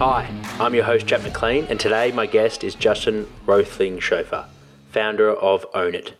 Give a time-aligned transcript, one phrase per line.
[0.00, 4.46] Hi, I'm your host, Jack McLean, and today my guest is Justin Roethlingshoefer,
[4.92, 6.14] founder of Own It.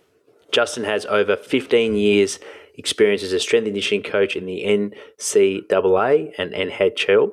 [0.51, 2.41] Justin has over 15 years'
[2.77, 7.31] experience as a strength and conditioning coach in the NCAA and NHL,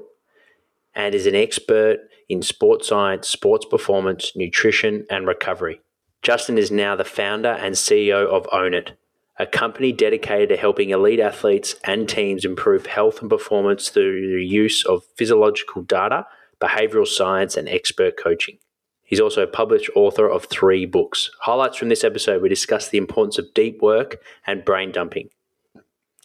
[0.94, 5.82] and is an expert in sports science, sports performance, nutrition, and recovery.
[6.22, 8.92] Justin is now the founder and CEO of Own It,
[9.38, 14.46] a company dedicated to helping elite athletes and teams improve health and performance through the
[14.46, 16.26] use of physiological data,
[16.62, 18.58] behavioral science, and expert coaching.
[19.04, 21.30] He's also a published author of three books.
[21.42, 24.18] Highlights from this episode we discuss the importance of deep work
[24.48, 25.30] and brain dumping,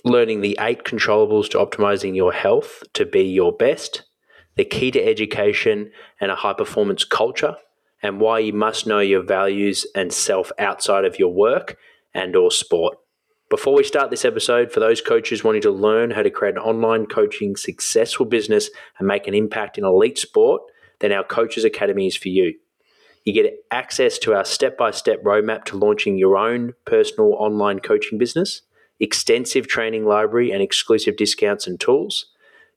[0.04, 4.04] learning the eight controllables to optimizing your health to be your best,
[4.56, 5.90] the key to education
[6.20, 7.56] and a high performance culture,
[8.02, 11.77] and why you must know your values and self outside of your work
[12.14, 12.98] and or sport.
[13.50, 16.62] Before we start this episode, for those coaches wanting to learn how to create an
[16.62, 20.62] online coaching successful business and make an impact in elite sport,
[21.01, 22.54] then our Coaches Academy is for you.
[23.24, 27.80] You get access to our step by step roadmap to launching your own personal online
[27.80, 28.62] coaching business,
[29.01, 32.27] extensive training library, and exclusive discounts and tools.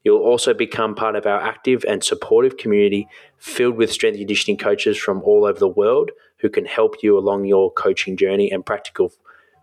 [0.04, 3.08] You'll also become part of our active and supportive community
[3.38, 7.18] filled with strength and conditioning coaches from all over the world who can help you
[7.18, 9.14] along your coaching journey and practical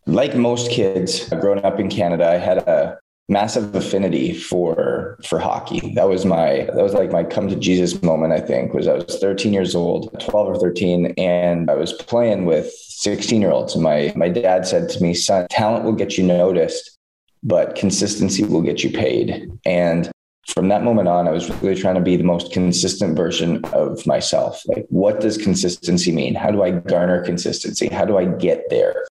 [0.06, 2.30] like most kids growing up in Canada.
[2.30, 3.00] I had a
[3.30, 5.94] massive affinity for for hockey.
[5.96, 8.34] That was my that was like my come to Jesus moment.
[8.34, 12.46] I think was I was 13 years old, 12 or 13, and I was playing
[12.46, 13.74] with 16 year olds.
[13.74, 16.98] And my my dad said to me, "Son, talent will get you noticed,
[17.44, 20.12] but consistency will get you paid." And
[20.48, 24.06] from that moment on, I was really trying to be the most consistent version of
[24.06, 24.62] myself.
[24.68, 26.36] Like, what does consistency mean?
[26.36, 27.88] How do I garner consistency?
[27.88, 29.06] How do I get there?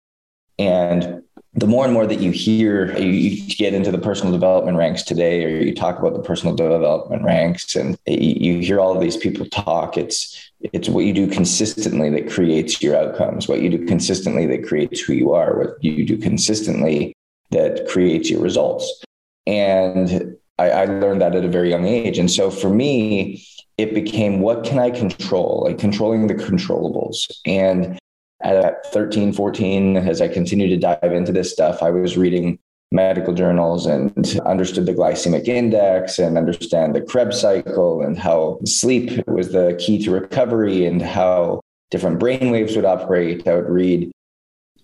[0.58, 1.22] And
[1.54, 5.44] the more and more that you hear, you, get into the personal development ranks today,
[5.44, 9.16] or you talk about the personal development ranks, and you, you hear all of these
[9.16, 9.96] people talk.
[9.96, 13.48] It's it's what you do consistently that creates your outcomes.
[13.48, 15.58] What you do consistently that creates who you are.
[15.58, 17.14] What you do consistently
[17.50, 19.02] that creates your results.
[19.46, 22.18] And I, I learned that at a very young age.
[22.18, 23.44] And so for me,
[23.78, 25.62] it became what can I control?
[25.64, 27.30] Like controlling the controllables.
[27.46, 27.98] And
[28.42, 32.58] at 13, 14, as I continued to dive into this stuff, I was reading
[32.92, 39.26] medical journals and understood the glycemic index and understand the Krebs cycle and how sleep
[39.28, 43.46] was the key to recovery and how different brain waves would operate.
[43.46, 44.10] I would read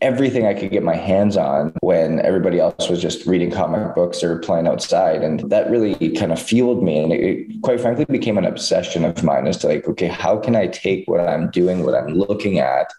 [0.00, 4.22] everything I could get my hands on when everybody else was just reading comic books
[4.22, 5.22] or playing outside.
[5.22, 6.98] And that really kind of fueled me.
[6.98, 10.54] And it quite frankly became an obsession of mine as to like, okay, how can
[10.54, 12.92] I take what I'm doing, what I'm looking at,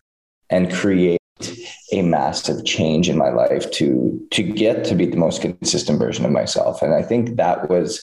[0.50, 1.20] and create
[1.92, 6.26] a massive change in my life to to get to be the most consistent version
[6.26, 6.82] of myself.
[6.82, 8.02] And i think that was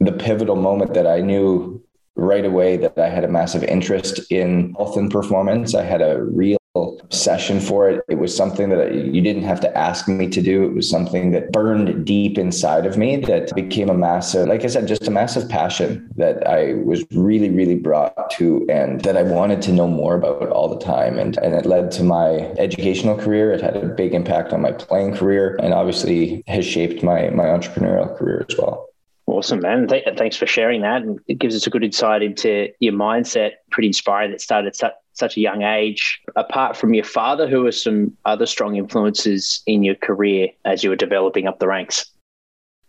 [0.00, 1.82] the pivotal moment that i knew
[2.14, 5.74] right away that i had a massive interest in health and performance.
[5.74, 8.04] I had a real obsession for it.
[8.08, 10.64] It was something that you didn't have to ask me to do.
[10.64, 14.68] It was something that burned deep inside of me that became a massive, like I
[14.68, 19.22] said, just a massive passion that I was really, really brought to and that I
[19.22, 21.18] wanted to know more about all the time.
[21.18, 23.52] And, and it led to my educational career.
[23.52, 27.44] It had a big impact on my playing career and obviously has shaped my, my
[27.44, 28.88] entrepreneurial career as well.
[29.26, 29.88] Awesome, man.
[29.88, 31.02] Th- thanks for sharing that.
[31.02, 33.52] And it gives us a good insight into your mindset.
[33.70, 34.76] Pretty inspiring that started at
[35.16, 36.20] such a young age.
[36.36, 40.90] Apart from your father, who were some other strong influences in your career as you
[40.90, 42.06] were developing up the ranks?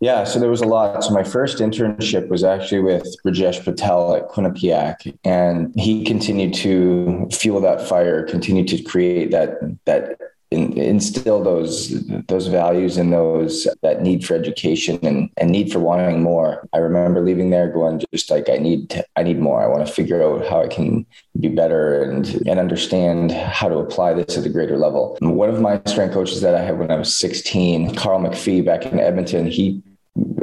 [0.00, 1.02] Yeah, so there was a lot.
[1.02, 7.28] So my first internship was actually with Rajesh Patel at Quinnipiac, and he continued to
[7.32, 10.18] fuel that fire, continued to create that that
[10.50, 16.22] instill those those values and those that need for education and, and need for wanting
[16.22, 16.66] more.
[16.72, 19.62] I remember leaving there going just like I need to, I need more.
[19.62, 21.04] I want to figure out how I can
[21.38, 25.18] be better and and understand how to apply this at a greater level.
[25.20, 28.86] One of my strength coaches that I had when I was 16, Carl McPhee back
[28.86, 29.82] in Edmonton, he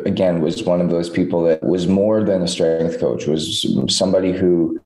[0.06, 4.32] again was one of those people that was more than a strength coach was somebody
[4.32, 4.80] who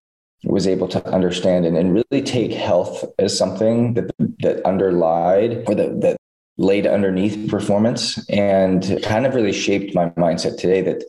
[0.43, 5.75] was able to understand and, and really take health as something that that underlied or
[5.75, 6.17] that that
[6.57, 11.03] laid underneath performance and kind of really shaped my mindset today that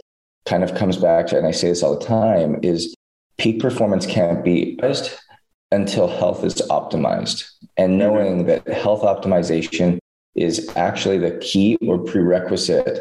[0.47, 2.95] kind of comes back to, and I say this all the time, is
[3.37, 5.19] peak performance can't be best
[5.73, 7.51] until health is optimized.
[7.77, 7.99] And mm-hmm.
[7.99, 9.99] knowing that health optimization
[10.37, 13.01] is actually the key or prerequisite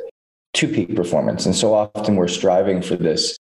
[0.54, 1.46] to peak performance.
[1.46, 3.38] And so often we're striving for this,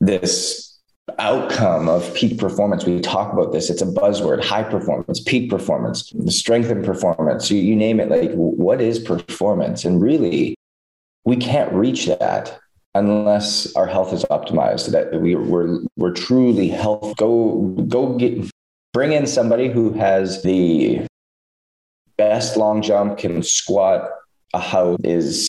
[0.00, 0.77] this
[1.18, 2.84] outcome of peak performance.
[2.84, 3.70] We talk about this.
[3.70, 7.50] It's a buzzword, high performance, peak performance, strength and performance.
[7.50, 8.08] You, you name it.
[8.08, 9.84] Like, what is performance?
[9.84, 10.54] And really,
[11.24, 12.58] we can't reach that
[12.94, 14.90] unless our health is optimized.
[14.92, 17.16] That we, we're we're truly health.
[17.16, 18.50] Go go get
[18.92, 21.06] bring in somebody who has the
[22.16, 24.10] best long jump, can squat
[24.54, 25.48] a house, is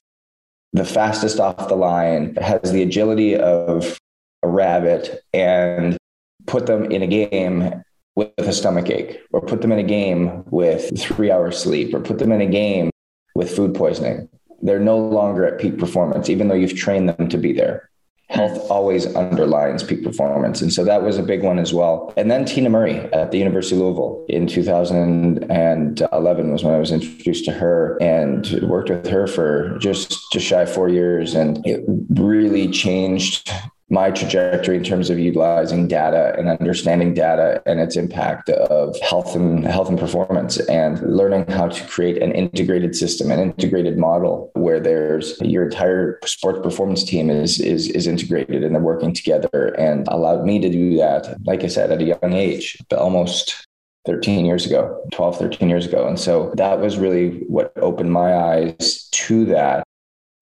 [0.73, 3.97] the fastest off the line, has the agility of
[4.43, 5.97] a rabbit and
[6.45, 7.83] put them in a game
[8.15, 12.01] with a stomach ache, or put them in a game with three hours sleep, or
[12.01, 12.89] put them in a game
[13.35, 14.27] with food poisoning.
[14.61, 17.89] They're no longer at peak performance, even though you've trained them to be there.
[18.27, 20.61] Health always underlines peak performance.
[20.61, 22.13] And so that was a big one as well.
[22.15, 26.91] And then Tina Murray at the University of Louisville in 2011 was when I was
[26.91, 31.33] introduced to her and worked with her for just, just shy four years.
[31.33, 33.51] And it really changed
[33.89, 39.35] my trajectory in terms of utilizing data and understanding data and its impact of health
[39.35, 44.51] and health and performance and learning how to create an integrated system an integrated model
[44.53, 49.75] where there's your entire sports performance team is is is integrated and they're working together
[49.79, 53.65] and allowed me to do that like i said at a young age but almost
[54.05, 56.07] 13 years ago 12 13 years ago.
[56.07, 59.83] And so that was really what opened my eyes to that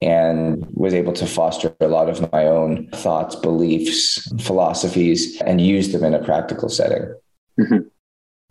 [0.02, 5.92] and was able to foster a lot of my own thoughts, beliefs, philosophies, and use
[5.92, 7.14] them in a practical setting.
[7.60, 7.88] Mm-hmm.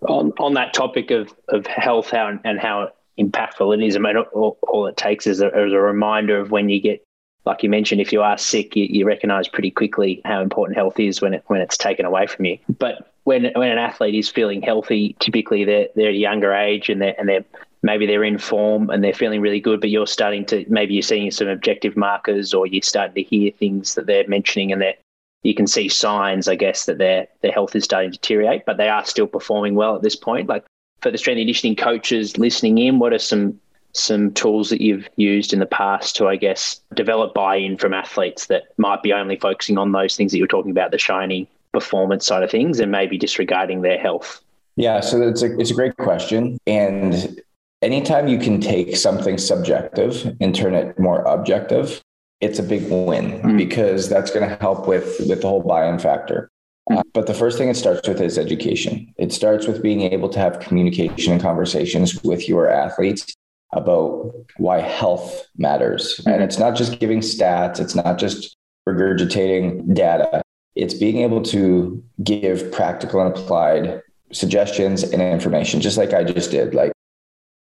[0.08, 4.16] On, on that topic of, of health how, and how impactful it is, I mean,
[4.16, 7.05] all, all it takes is a, is a, reminder of when you get,
[7.46, 10.98] like you mentioned, if you are sick, you, you recognize pretty quickly how important health
[10.98, 12.58] is when it when it's taken away from you.
[12.78, 16.88] But when when an athlete is feeling healthy, typically they're they're at a younger age
[16.88, 17.44] and they're and they're
[17.82, 21.02] maybe they're in form and they're feeling really good, but you're starting to maybe you're
[21.02, 24.98] seeing some objective markers or you're starting to hear things that they're mentioning and that
[25.44, 28.76] you can see signs, I guess, that their their health is starting to deteriorate, but
[28.76, 30.48] they are still performing well at this point.
[30.48, 30.64] Like
[31.00, 33.60] for the strength and conditioning coaches listening in, what are some
[33.98, 38.46] some tools that you've used in the past to, I guess, develop buy-in from athletes
[38.46, 42.26] that might be only focusing on those things that you're talking about, the shiny performance
[42.26, 44.42] side of things, and maybe disregarding their health?
[44.76, 47.40] Yeah, so it's a it's a great question, and
[47.80, 52.02] anytime you can take something subjective and turn it more objective,
[52.40, 53.56] it's a big win mm.
[53.56, 56.50] because that's going to help with with the whole buy-in factor.
[56.90, 56.98] Mm.
[56.98, 59.12] Uh, but the first thing it starts with is education.
[59.16, 63.34] It starts with being able to have communication and conversations with your athletes
[63.76, 66.18] about why health matters.
[66.26, 66.42] And mm-hmm.
[66.44, 68.56] it's not just giving stats, it's not just
[68.88, 70.42] regurgitating data.
[70.74, 74.02] It's being able to give practical and applied
[74.32, 76.74] suggestions and information, just like I just did.
[76.74, 76.92] Like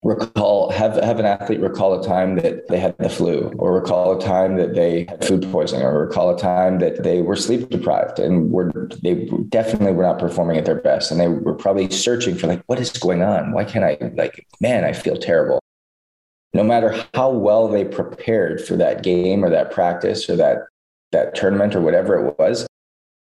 [0.03, 4.18] recall have have an athlete recall a time that they had the flu or recall
[4.18, 7.69] a time that they had food poisoning or recall a time that they were sleep
[7.69, 8.71] deprived and were
[9.04, 12.64] they definitely were not performing at their best and they were probably searching for like
[12.66, 15.61] what is going on why can't i like man i feel terrible
[16.54, 20.60] no matter how well they prepared for that game or that practice or that
[21.12, 22.68] that tournament or whatever it was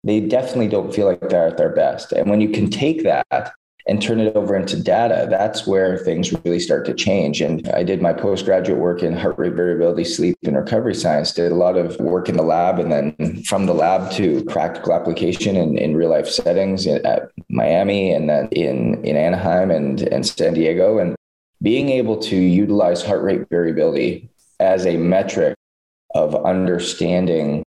[0.02, 3.52] they definitely don't feel like they're at their best and when you can take that
[3.86, 7.42] and turn it over into data, that's where things really start to change.
[7.42, 11.52] And I did my postgraduate work in heart rate variability, sleep, and recovery science, did
[11.52, 15.56] a lot of work in the lab, and then from the lab to practical application
[15.56, 20.54] in, in real life settings at Miami and then in, in Anaheim and, and San
[20.54, 20.98] Diego.
[20.98, 21.14] And
[21.64, 24.28] being able to utilize heart rate variability
[24.60, 25.56] as a metric
[26.14, 27.64] of understanding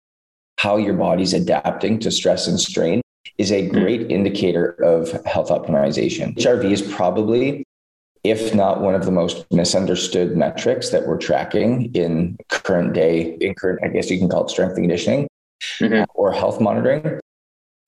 [0.59, 3.01] how your body's adapting to stress and strain
[3.39, 3.73] is a hmm.
[3.73, 6.37] great indicator of health optimization.
[6.37, 7.65] HRV is probably,
[8.25, 13.55] if not one of the most misunderstood metrics that we're tracking in current day, in
[13.55, 15.29] current, I guess you can call it strength and conditioning
[15.79, 16.05] mm-hmm.
[16.15, 17.21] or health monitoring.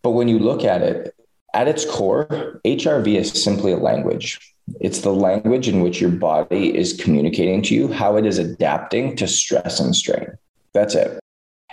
[0.02, 1.14] But when you look at it,
[1.52, 4.55] at its core, HRV is simply a language.
[4.80, 9.16] It's the language in which your body is communicating to you how it is adapting
[9.16, 10.36] to stress and strain.
[10.72, 11.20] That's it.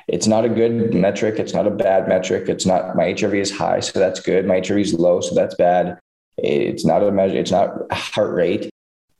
[0.07, 1.39] It's not a good metric.
[1.39, 2.49] It's not a bad metric.
[2.49, 4.45] It's not my HRV is high, so that's good.
[4.45, 5.97] My HRV is low, so that's bad.
[6.37, 7.37] It's not a measure.
[7.37, 8.69] It's not heart rate.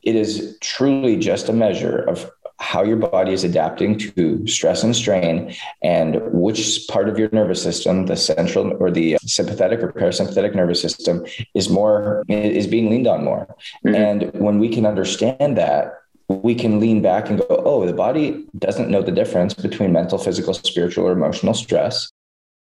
[0.01, 2.29] It is truly just a measure of
[2.63, 7.61] how your body is adapting to stress and strain and which part of your nervous
[7.61, 13.07] system the central or the sympathetic or parasympathetic nervous system is more is being leaned
[13.07, 13.45] on more
[13.85, 13.95] mm-hmm.
[13.95, 15.93] and when we can understand that
[16.29, 20.17] we can lean back and go, oh, the body doesn't know the difference between mental,
[20.17, 22.09] physical, spiritual, or emotional stress.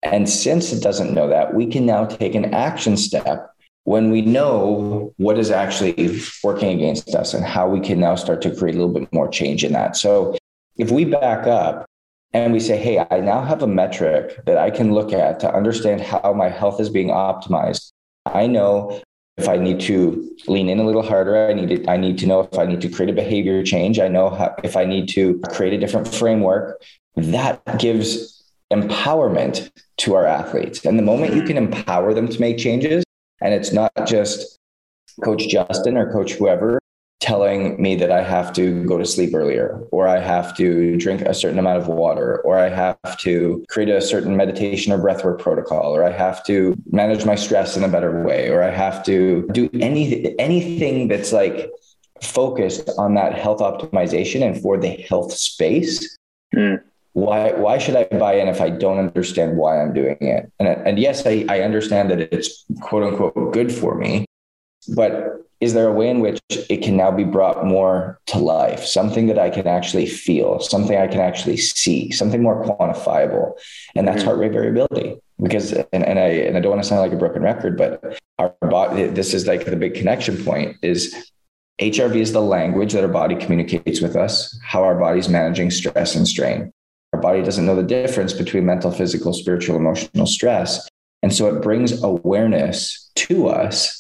[0.02, 4.22] And since it doesn't know that, we can now take an action step when we
[4.22, 8.76] know what is actually working against us and how we can now start to create
[8.76, 9.96] a little bit more change in that.
[9.96, 10.38] So
[10.78, 11.86] if we back up
[12.34, 15.54] and we say, hey, I now have a metric that I can look at to
[15.54, 17.92] understand how my health is being optimized.
[18.26, 19.02] I know
[19.38, 22.28] if I need to lean in a little harder, I need to, I need to
[22.28, 24.00] know if I need to create a behavior change.
[24.00, 26.82] I know how, if I need to create a different framework.
[27.16, 30.86] That gives empowerment to our athletes.
[30.86, 33.04] And the moment you can empower them to make changes,
[33.42, 34.58] and it's not just
[35.24, 36.80] Coach Justin or Coach whoever
[37.20, 41.22] telling me that I have to go to sleep earlier, or I have to drink
[41.22, 45.38] a certain amount of water, or I have to create a certain meditation or breathwork
[45.40, 49.04] protocol, or I have to manage my stress in a better way, or I have
[49.06, 51.70] to do any anything that's like
[52.22, 56.18] focused on that health optimization and for the health space.
[56.56, 56.82] Mm.
[57.14, 60.52] Why why should I buy in if I don't understand why I'm doing it?
[60.60, 64.26] And and yes, I, I understand that it's quote unquote good for me,
[64.96, 68.84] but is there a way in which it can now be brought more to life
[68.84, 73.54] something that i can actually feel something i can actually see something more quantifiable
[73.96, 74.28] and that's mm-hmm.
[74.28, 77.16] heart rate variability because and, and i and i don't want to sound like a
[77.16, 81.32] broken record but our body this is like the big connection point is
[81.80, 86.16] hrv is the language that our body communicates with us how our body's managing stress
[86.16, 86.72] and strain
[87.14, 90.88] our body doesn't know the difference between mental physical spiritual emotional stress.
[91.24, 94.00] And so it brings awareness to us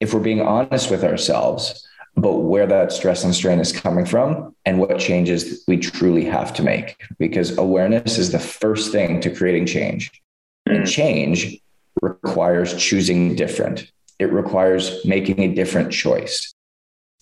[0.00, 4.54] if we're being honest with ourselves about where that stress and strain is coming from
[4.66, 6.96] and what changes we truly have to make.
[7.18, 10.10] Because awareness is the first thing to creating change.
[10.66, 10.86] And mm.
[10.86, 11.58] change
[12.02, 13.90] requires choosing different.
[14.18, 16.52] It requires making a different choice.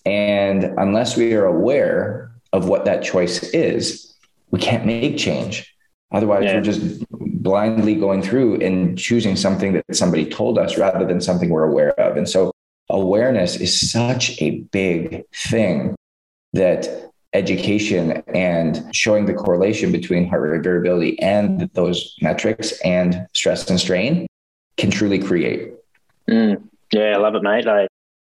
[0.06, 4.10] And unless we are aware of what that choice is
[4.50, 5.74] we can't make change
[6.12, 6.54] otherwise yeah.
[6.54, 7.04] we're just
[7.42, 11.98] blindly going through and choosing something that somebody told us rather than something we're aware
[11.98, 12.52] of and so
[12.90, 15.94] awareness is such a big thing
[16.52, 23.68] that education and showing the correlation between heart rate variability and those metrics and stress
[23.70, 24.26] and strain
[24.76, 25.74] can truly create.
[26.28, 27.68] Mm, yeah, I love it, mate.
[27.68, 27.86] I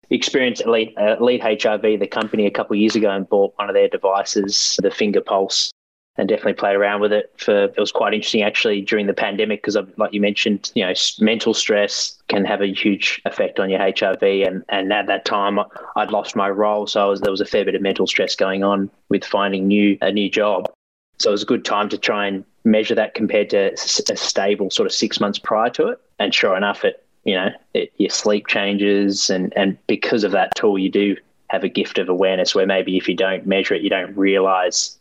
[0.10, 3.70] experienced Elite, uh, Elite HRV, the company, a couple of years ago and bought one
[3.70, 5.72] of their devices, the Finger Pulse
[6.18, 9.62] and definitely played around with it for it was quite interesting actually during the pandemic
[9.62, 13.80] because like you mentioned you know mental stress can have a huge effect on your
[13.80, 15.60] HRV and and at that time
[15.96, 18.64] I'd lost my role so was, there was a fair bit of mental stress going
[18.64, 20.72] on with finding new a new job.
[21.20, 24.70] So it was a good time to try and measure that compared to a stable
[24.70, 26.00] sort of 6 months prior to it.
[26.20, 30.56] And sure enough it you know it, your sleep changes and and because of that
[30.56, 31.16] tool you do
[31.50, 34.98] have a gift of awareness where maybe if you don't measure it you don't realize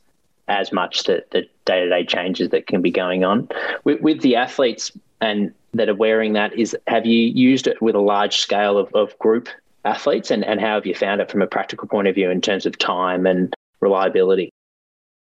[0.49, 3.49] as much the, the day-to-day changes that can be going on.
[3.85, 7.95] With, with the athletes and that are wearing that is have you used it with
[7.95, 9.49] a large scale of, of group
[9.85, 10.31] athletes?
[10.31, 12.67] And, and how have you found it from a practical point of view in terms
[12.67, 14.51] of time and reliability?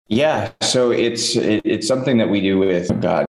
[0.07, 3.25] Yeah so it's it, it's something that we do with god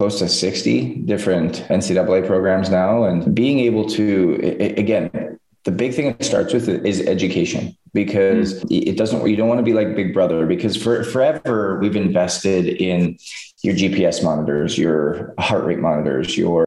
[0.00, 3.04] close to 60 different ncaa programs now.
[3.04, 4.34] And being able to
[4.78, 5.38] again
[5.70, 8.82] the big thing it starts with is education because mm.
[8.86, 12.66] it doesn't you don't want to be like big brother because for forever we've invested
[12.66, 13.16] in
[13.62, 16.64] your gps monitors your heart rate monitors your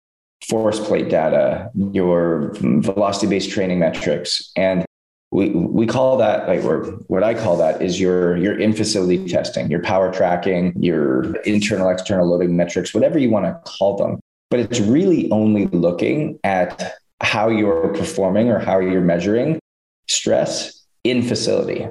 [0.47, 4.85] force plate data your velocity based training metrics and
[5.31, 9.27] we we call that like or what I call that is your your in facility
[9.27, 14.19] testing, your power tracking, your internal external loading metrics, whatever you want to call them.
[14.51, 16.93] But it's really only looking at
[17.23, 19.59] how you're performing or how you're measuring
[20.07, 21.87] stress in facility.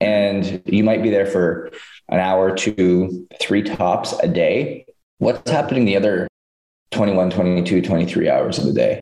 [0.00, 1.70] And you might be there for
[2.08, 4.84] an hour, two, three tops a day.
[5.18, 6.28] What's happening the other
[6.90, 9.00] 21, 22, 23 hours of the day?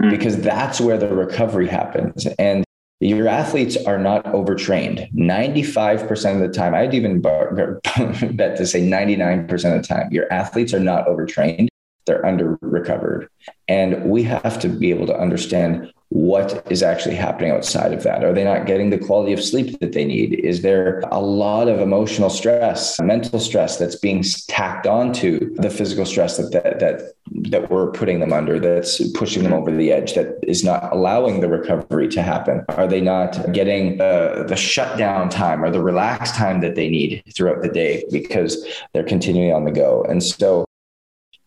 [0.00, 0.10] Hmm.
[0.10, 2.26] Because that's where the recovery happens.
[2.38, 2.64] And
[3.00, 9.50] your athletes are not overtrained 95% of the time i'd even bet to say 99%
[9.50, 11.68] of the time your athletes are not overtrained
[12.06, 13.28] they're under recovered.
[13.68, 18.22] And we have to be able to understand what is actually happening outside of that.
[18.22, 20.34] Are they not getting the quality of sleep that they need?
[20.34, 26.04] Is there a lot of emotional stress, mental stress that's being tacked onto the physical
[26.04, 27.14] stress that that that,
[27.50, 31.40] that we're putting them under that's pushing them over the edge that is not allowing
[31.40, 32.62] the recovery to happen?
[32.68, 37.22] Are they not getting the, the shutdown time or the relaxed time that they need
[37.34, 40.04] throughout the day because they're continuing on the go?
[40.10, 40.66] And so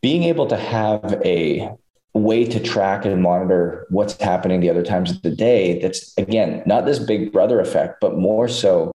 [0.06, 1.68] being able to have a
[2.14, 6.62] way to track and monitor what's happening the other times of the day that's again
[6.68, 8.92] not this big brother effect but more so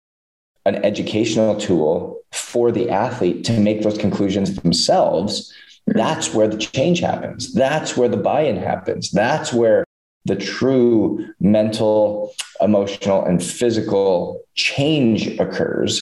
[0.66, 5.54] an educational tool for the athlete to make those conclusions themselves
[5.88, 7.54] that's where the change happens.
[7.54, 9.12] That's where the buy-in happens.
[9.12, 9.86] That's where
[10.26, 16.02] the true mental emotional and physical change occurs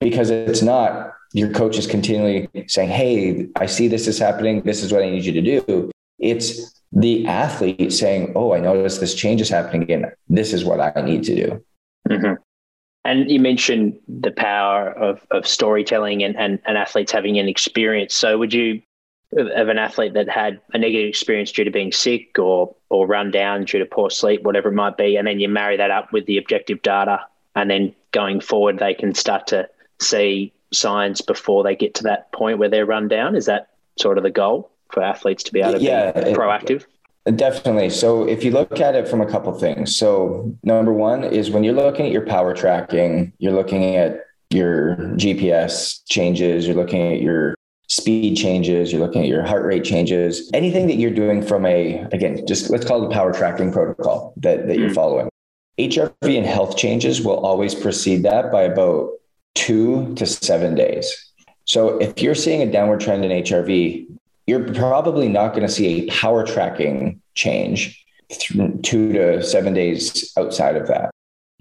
[0.00, 4.82] because it's not your coach is continually saying hey i see this is happening this
[4.82, 9.14] is what i need you to do it's the athlete saying, "Oh, I notice this
[9.14, 10.12] change is happening again.
[10.28, 11.64] This is what I need to do."
[12.08, 12.34] Mm-hmm.
[13.04, 18.14] And you mentioned the power of, of storytelling and, and, and athletes having an experience.
[18.14, 18.82] So, would you,
[19.32, 23.30] of an athlete that had a negative experience due to being sick or or run
[23.30, 26.12] down due to poor sleep, whatever it might be, and then you marry that up
[26.12, 29.68] with the objective data, and then going forward, they can start to
[30.00, 33.36] see signs before they get to that point where they're run down.
[33.36, 34.70] Is that sort of the goal?
[34.92, 36.84] for athletes to be able to yeah, be proactive?
[37.26, 37.90] It, definitely.
[37.90, 41.64] So if you look at it from a couple things, so number one is when
[41.64, 47.20] you're looking at your power tracking, you're looking at your GPS changes, you're looking at
[47.20, 47.54] your
[47.88, 52.00] speed changes, you're looking at your heart rate changes, anything that you're doing from a,
[52.12, 54.94] again, just let's call it a power tracking protocol that, that you're mm-hmm.
[54.94, 55.28] following.
[55.78, 59.10] HRV and health changes will always precede that by about
[59.54, 61.32] two to seven days.
[61.64, 64.06] So if you're seeing a downward trend in HRV,
[64.46, 68.04] you're probably not going to see a power tracking change
[68.82, 71.10] two to seven days outside of that.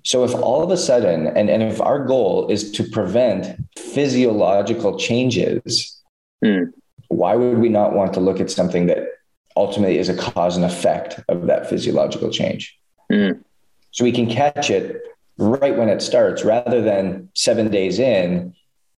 [0.03, 4.97] So if all of a sudden, and, and if our goal is to prevent physiological
[4.97, 6.01] changes,
[6.43, 6.71] mm.
[7.09, 8.99] why would we not want to look at something that
[9.57, 12.77] ultimately is a cause and effect of that physiological change?
[13.11, 13.43] Mm.
[13.91, 15.01] So we can catch it
[15.39, 18.53] right when it starts rather than seven days in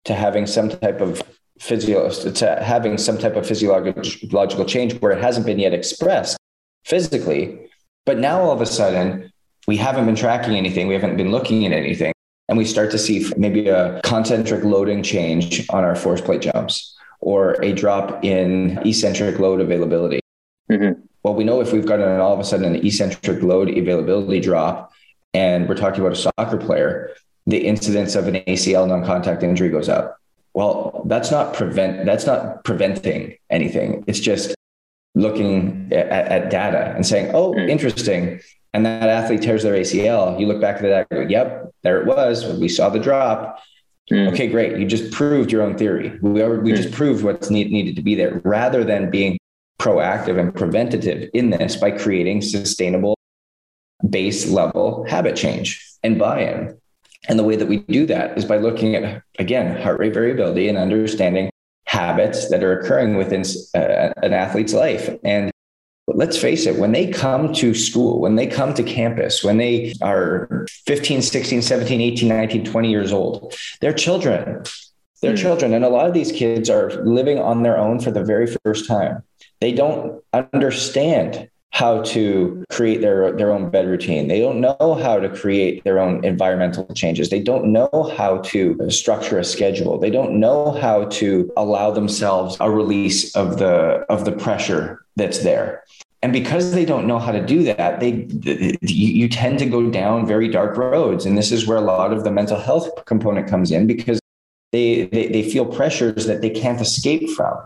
[0.06, 1.22] to having some type of
[1.60, 6.38] physio to having some type of physiological change where it hasn't been yet expressed
[6.84, 7.60] physically.
[8.06, 9.32] But now all of a sudden
[9.68, 10.88] we haven't been tracking anything.
[10.88, 12.14] We haven't been looking at anything.
[12.50, 16.98] And we start to see maybe a concentric loading change on our force plate jumps
[17.20, 20.20] or a drop in eccentric load availability.
[20.72, 21.02] Mm-hmm.
[21.24, 24.40] well we know if we've got an all of a sudden an eccentric load availability
[24.40, 24.94] drop
[25.34, 27.12] and we're talking about a soccer player
[27.48, 30.22] the incidence of an acl non-contact injury goes up
[30.54, 34.04] well, that's not prevent that's not preventing anything.
[34.08, 34.54] It's just
[35.16, 37.70] looking at, at data and saying, "Oh, mm.
[37.70, 38.42] interesting."
[38.74, 40.40] And that athlete tears their ACL.
[40.40, 42.46] You look back at that, go, "Yep, there it was.
[42.60, 43.62] We saw the drop."
[44.12, 44.32] Mm.
[44.34, 44.78] Okay, great.
[44.78, 46.20] You just proved your own theory.
[46.22, 46.76] We we mm.
[46.76, 49.38] just proved what's need, needed to be there, rather than being
[49.80, 53.18] proactive and preventative in this by creating sustainable
[54.10, 56.78] base level habit change and buy-in.
[57.28, 60.68] And the way that we do that is by looking at, again, heart rate variability
[60.68, 61.52] and understanding
[61.86, 63.44] habits that are occurring within
[63.76, 65.10] uh, an athlete's life.
[65.24, 65.52] And
[66.08, 69.94] let's face it, when they come to school, when they come to campus, when they
[70.02, 74.64] are 15, 16, 17, 18, 19, 20 years old, they're children.
[75.22, 75.42] They're mm.
[75.42, 75.74] children.
[75.74, 78.88] And a lot of these kids are living on their own for the very first
[78.88, 79.24] time.
[79.60, 84.28] They don't understand how to create their, their own bed routine.
[84.28, 87.30] They don't know how to create their own environmental changes.
[87.30, 89.98] They don't know how to structure a schedule.
[89.98, 95.40] They don't know how to allow themselves a release of the of the pressure that's
[95.40, 95.84] there.
[96.24, 98.28] And because they don't know how to do that, they
[98.82, 101.26] you, tend to go down very dark roads.
[101.26, 104.20] And this is where a lot of the mental health component comes in because
[104.72, 107.66] they, they, they feel pressures that they can't escape from.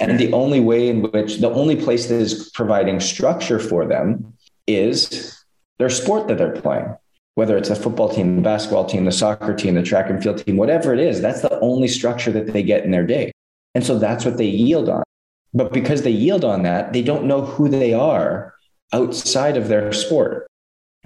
[0.00, 4.34] And the only way in which the only place that is providing structure for them
[4.66, 5.44] is
[5.78, 6.96] their sport that they're playing,
[7.36, 10.44] whether it's a football team, the basketball team, the soccer team, the track and field
[10.44, 13.30] team, whatever it is, that's the only structure that they get in their day.
[13.74, 15.04] And so that's what they yield on.
[15.52, 18.54] But because they yield on that, they don't know who they are
[18.92, 20.48] outside of their sport.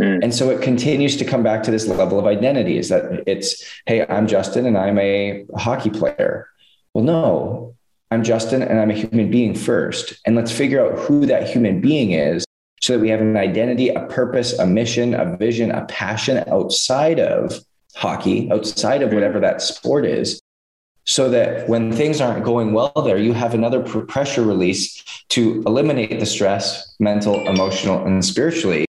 [0.01, 0.23] Mm.
[0.23, 3.65] And so it continues to come back to this level of identity is that it's,
[3.87, 6.49] hey, I'm Justin and I'm a hockey player.
[6.95, 7.75] Well, no,
[8.11, 10.15] I'm Justin and I'm a human being first.
[10.25, 12.45] And let's figure out who that human being is
[12.81, 17.21] so that we have an identity, a purpose, a mission, a vision, a passion outside
[17.21, 17.61] of
[17.95, 20.41] hockey, outside of whatever that sport is.
[21.05, 26.19] So that when things aren't going well there, you have another pressure release to eliminate
[26.21, 28.87] the stress, mental, emotional, and spiritually.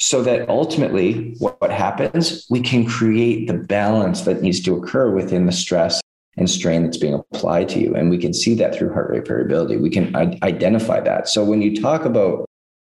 [0.00, 2.46] So that ultimately, what happens?
[2.48, 6.00] We can create the balance that needs to occur within the stress
[6.38, 7.94] and strain that's being applied to you.
[7.94, 9.76] And we can see that through heart rate variability.
[9.76, 11.28] We can identify that.
[11.28, 12.46] So when you talk about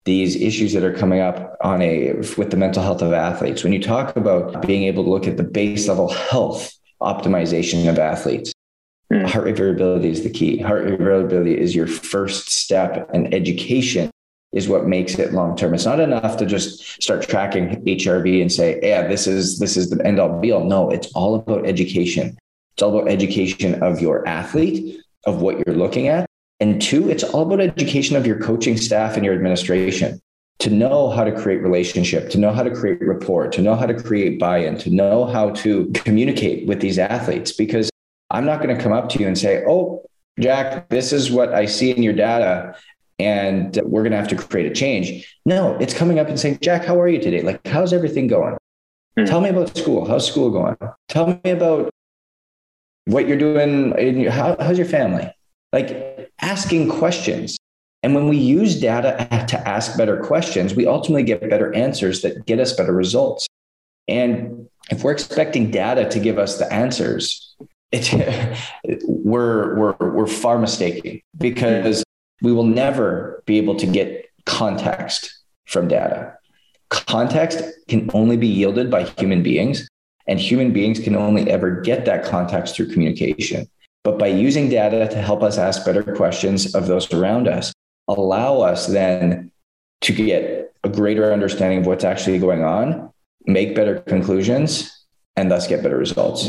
[0.05, 3.73] these issues that are coming up on a with the mental health of athletes, when
[3.73, 8.53] you talk about being able to look at the base level health optimization of athletes,
[9.13, 9.27] Mm.
[9.27, 10.59] Heart rate variability is the key.
[10.59, 14.11] Heart rate variability is your first step, and education
[14.53, 15.75] is what makes it long term.
[15.75, 19.91] It's not enough to just start tracking HRV and say, "Yeah, this is this is
[19.91, 22.37] the end all be all." No, it's all about education.
[22.75, 26.29] It's all about education of your athlete, of what you're looking at,
[26.61, 30.21] and two, it's all about education of your coaching staff and your administration
[30.61, 33.87] to know how to create relationship, to know how to create rapport, to know how
[33.87, 37.53] to create buy-in, to know how to communicate with these athletes.
[37.53, 37.91] Because
[38.31, 40.05] I'm not going to come up to you and say, "Oh,
[40.41, 42.77] Jack, this is what I see in your data,
[43.19, 46.59] and we're going to have to create a change." No, it's coming up and saying,
[46.61, 47.43] "Jack, how are you today?
[47.43, 48.57] Like, how's everything going?
[49.19, 49.27] Mm.
[49.27, 50.07] Tell me about school.
[50.07, 50.77] How's school going?
[51.09, 51.91] Tell me about
[53.07, 53.97] what you're doing.
[53.99, 55.31] In your, how, how's your family?
[55.73, 57.57] Like, asking questions."
[58.03, 62.45] And when we use data to ask better questions, we ultimately get better answers that
[62.45, 63.47] get us better results.
[64.09, 67.57] And if we're expecting data to give us the answers,
[67.93, 68.13] it,
[69.05, 72.05] we're, we're, we're far mistaken because
[72.43, 75.35] we will never be able to get context
[75.67, 76.37] from data.
[76.91, 79.89] Context can only be yielded by human beings,
[80.27, 83.69] and human beings can only ever get that context through communication.
[84.03, 87.73] But by using data to help us ask better questions of those around us,
[88.09, 89.51] allow us then
[90.03, 93.11] to get a greater understanding of what's actually going on,
[93.47, 95.05] make better conclusions,
[95.37, 96.49] and thus get better results.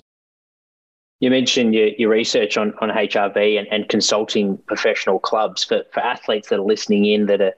[1.21, 6.01] You mentioned your, your research on, on HRV and, and consulting professional clubs for, for
[6.01, 7.53] athletes that are listening in that are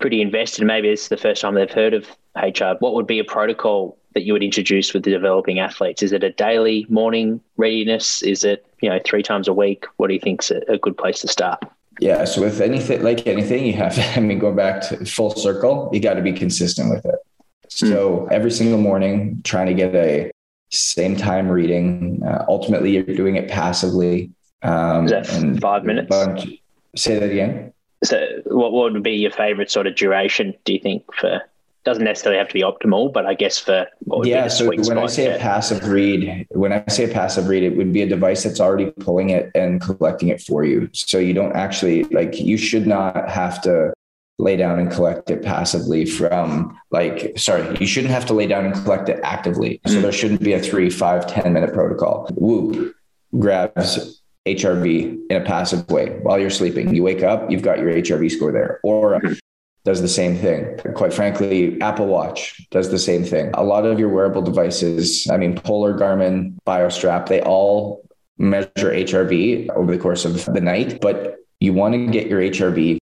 [0.00, 0.64] pretty invested.
[0.64, 2.76] Maybe it's the first time they've heard of HR.
[2.78, 6.02] What would be a protocol that you would introduce with the developing athletes?
[6.02, 8.22] Is it a daily morning readiness?
[8.22, 9.84] Is it, you know, three times a week?
[9.96, 11.62] What do you think's a, a good place to start?
[12.00, 12.24] Yeah.
[12.24, 15.90] So with anything like anything, you have to, I mean, going back to full circle,
[15.92, 17.14] you got to be consistent with it.
[17.80, 17.86] Hmm.
[17.86, 18.32] So mm.
[18.32, 20.30] every single morning, trying to get a
[20.74, 22.22] same time reading.
[22.24, 24.30] Uh, ultimately, you're doing it passively.
[24.62, 26.08] Um, Is that and five minutes?
[26.08, 26.48] Bunch,
[26.96, 27.72] say that again.
[28.02, 30.54] So, what, what would be your favorite sort of duration?
[30.64, 31.42] Do you think for
[31.84, 33.86] doesn't necessarily have to be optimal, but I guess for
[34.22, 34.48] yeah.
[34.48, 35.34] so when spot, I say yeah.
[35.34, 38.60] a passive read, when I say a passive read, it would be a device that's
[38.60, 40.88] already pulling it and collecting it for you.
[40.92, 43.92] So you don't actually like you should not have to
[44.38, 48.64] lay down and collect it passively from like sorry you shouldn't have to lay down
[48.64, 52.92] and collect it actively so there shouldn't be a three five ten minute protocol whoop
[53.38, 57.92] grabs hrv in a passive way while you're sleeping you wake up you've got your
[57.92, 59.20] hrv score there or
[59.84, 60.78] does the same thing.
[60.94, 63.50] Quite frankly, Apple Watch does the same thing.
[63.54, 68.02] A lot of your wearable devices, I mean, Polar, Garmin, BioStrap, they all
[68.38, 72.98] measure HRV over the course of the night, but you want to get your HRV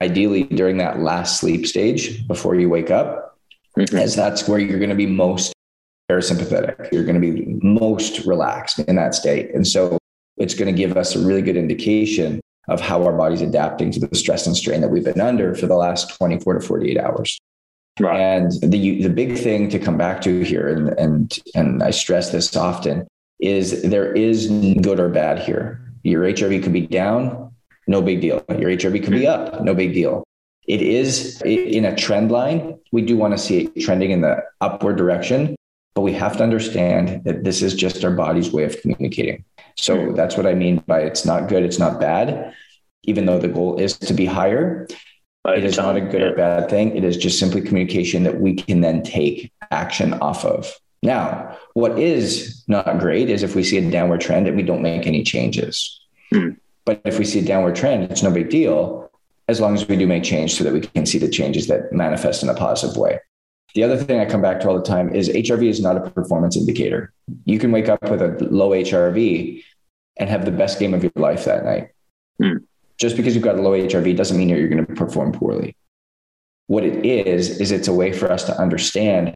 [0.00, 3.38] ideally during that last sleep stage before you wake up,
[3.76, 3.96] mm-hmm.
[3.96, 5.52] as that's where you're going to be most
[6.10, 6.90] parasympathetic.
[6.92, 9.54] You're going to be most relaxed in that state.
[9.54, 9.98] And so
[10.36, 14.00] it's going to give us a really good indication of how our body's adapting to
[14.00, 17.38] the stress and strain that we've been under for the last 24 to 48 hours.
[18.00, 18.20] Right.
[18.20, 22.30] And the the big thing to come back to here, and and and I stress
[22.30, 23.08] this often,
[23.40, 24.46] is there is
[24.80, 25.80] good or bad here.
[26.04, 27.52] Your HRV could be down,
[27.88, 28.44] no big deal.
[28.50, 30.22] Your HRV could be up, no big deal.
[30.68, 32.78] It is in a trend line.
[32.92, 35.56] We do want to see it trending in the upward direction,
[35.98, 39.44] but we have to understand that this is just our body's way of communicating.
[39.74, 40.14] So mm-hmm.
[40.14, 42.54] that's what I mean by it's not good, it's not bad,
[43.02, 44.86] even though the goal is to be higher.
[45.44, 46.96] It is not a good or bad thing.
[46.96, 50.72] It is just simply communication that we can then take action off of.
[51.02, 54.82] Now, what is not great is if we see a downward trend and we don't
[54.82, 56.00] make any changes.
[56.32, 56.58] Mm.
[56.84, 59.10] But if we see a downward trend, it's no big deal
[59.48, 61.92] as long as we do make change so that we can see the changes that
[61.92, 63.18] manifest in a positive way.
[63.74, 66.10] The other thing I come back to all the time is HRV is not a
[66.10, 67.12] performance indicator.
[67.44, 69.62] You can wake up with a low HRV
[70.18, 71.90] and have the best game of your life that night.
[72.42, 72.64] Mm.
[72.98, 75.76] Just because you've got a low HRV doesn't mean you're going to perform poorly.
[76.66, 79.34] What it is, is it's a way for us to understand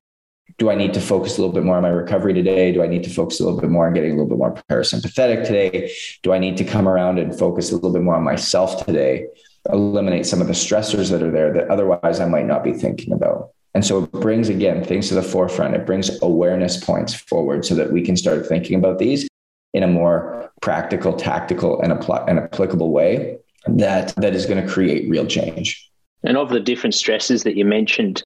[0.59, 2.73] do I need to focus a little bit more on my recovery today?
[2.73, 4.55] Do I need to focus a little bit more on getting a little bit more
[4.71, 5.93] parasympathetic today?
[6.23, 9.29] Do I need to come around and focus a little bit more on myself today?
[9.73, 13.13] Eliminate some of the stressors that are there that otherwise I might not be thinking
[13.13, 13.51] about.
[13.75, 15.75] And so it brings, again, things to the forefront.
[15.75, 19.27] It brings awareness points forward so that we can start thinking about these
[19.73, 24.71] in a more practical, tactical, and, apply, and applicable way that, that is going to
[24.71, 25.91] create real change.
[26.23, 28.23] And of the different stresses that you mentioned,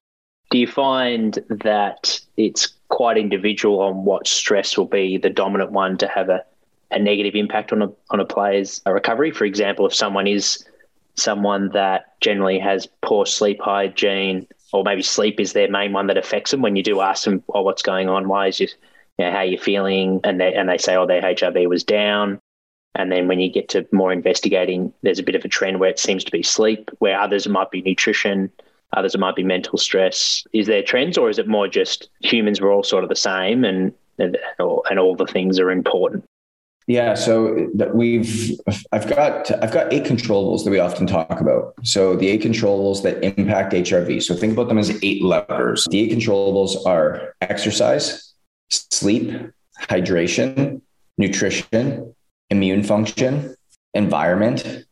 [0.51, 5.97] do you find that it's quite individual on what stress will be the dominant one
[5.97, 6.43] to have a,
[6.91, 9.31] a negative impact on a on a player's recovery?
[9.31, 10.65] For example, if someone is
[11.15, 16.17] someone that generally has poor sleep hygiene, or maybe sleep is their main one that
[16.17, 18.27] affects them, when you do ask them, "Oh, what's going on?
[18.27, 18.67] Why is you,
[19.17, 22.39] you know, how you feeling?" and they and they say, "Oh, their HRV was down,"
[22.95, 25.89] And then when you get to more investigating, there's a bit of a trend where
[25.89, 28.51] it seems to be sleep, where others might be nutrition,
[28.93, 30.43] others might be mental stress.
[30.51, 33.63] Is there trends, or is it more just humans were all sort of the same
[33.63, 36.25] and and, and all the things are important?
[36.87, 38.57] Yeah, so we've
[38.93, 41.73] I've got I've got eight controllables that we often talk about.
[41.83, 44.23] So the eight controllables that impact HRV.
[44.23, 45.85] So think about them as eight levers.
[45.91, 48.33] The eight controllables are exercise,
[48.69, 49.33] sleep,
[49.81, 50.81] hydration,
[51.17, 52.15] nutrition,
[52.49, 53.53] immune function,
[53.93, 54.85] environment,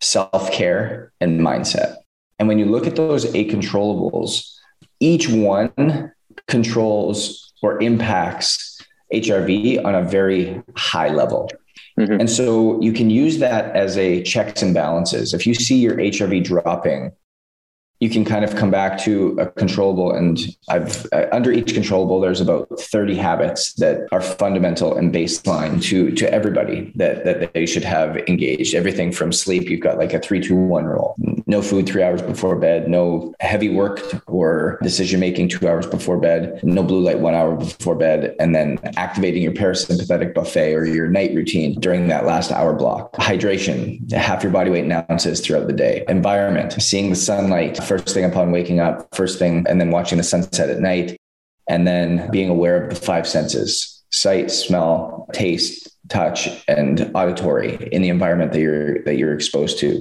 [0.00, 1.96] self-care, and mindset.
[2.38, 4.56] And when you look at those eight controllables,
[5.00, 6.12] each one
[6.48, 8.71] controls or impacts
[9.12, 11.50] HRV on a very high level.
[11.98, 12.20] Mm-hmm.
[12.20, 15.34] And so you can use that as a checks and balances.
[15.34, 17.12] If you see your HRV dropping,
[18.02, 22.20] you can kind of come back to a controllable and i've uh, under each controllable
[22.20, 27.64] there's about 30 habits that are fundamental and baseline to to everybody that that they
[27.64, 31.14] should have engaged everything from sleep you've got like a 321 rule
[31.52, 36.18] no food 3 hours before bed no heavy work or decision making 2 hours before
[36.18, 40.84] bed no blue light 1 hour before bed and then activating your parasympathetic buffet or
[40.84, 45.40] your night routine during that last hour block hydration half your body weight in ounces
[45.40, 49.80] throughout the day environment seeing the sunlight first thing upon waking up, first thing, and
[49.80, 51.16] then watching the sunset at night,
[51.68, 58.02] and then being aware of the five senses sight, smell, taste, touch, and auditory in
[58.02, 60.00] the environment that you're that you're exposed to.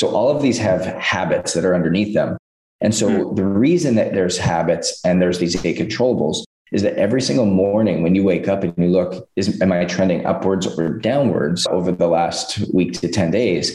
[0.00, 2.36] So all of these have habits that are underneath them.
[2.80, 3.34] And so mm-hmm.
[3.34, 8.02] the reason that there's habits and there's these eight controllables is that every single morning
[8.02, 11.92] when you wake up and you look, is am I trending upwards or downwards over
[11.92, 13.74] the last week to 10 days?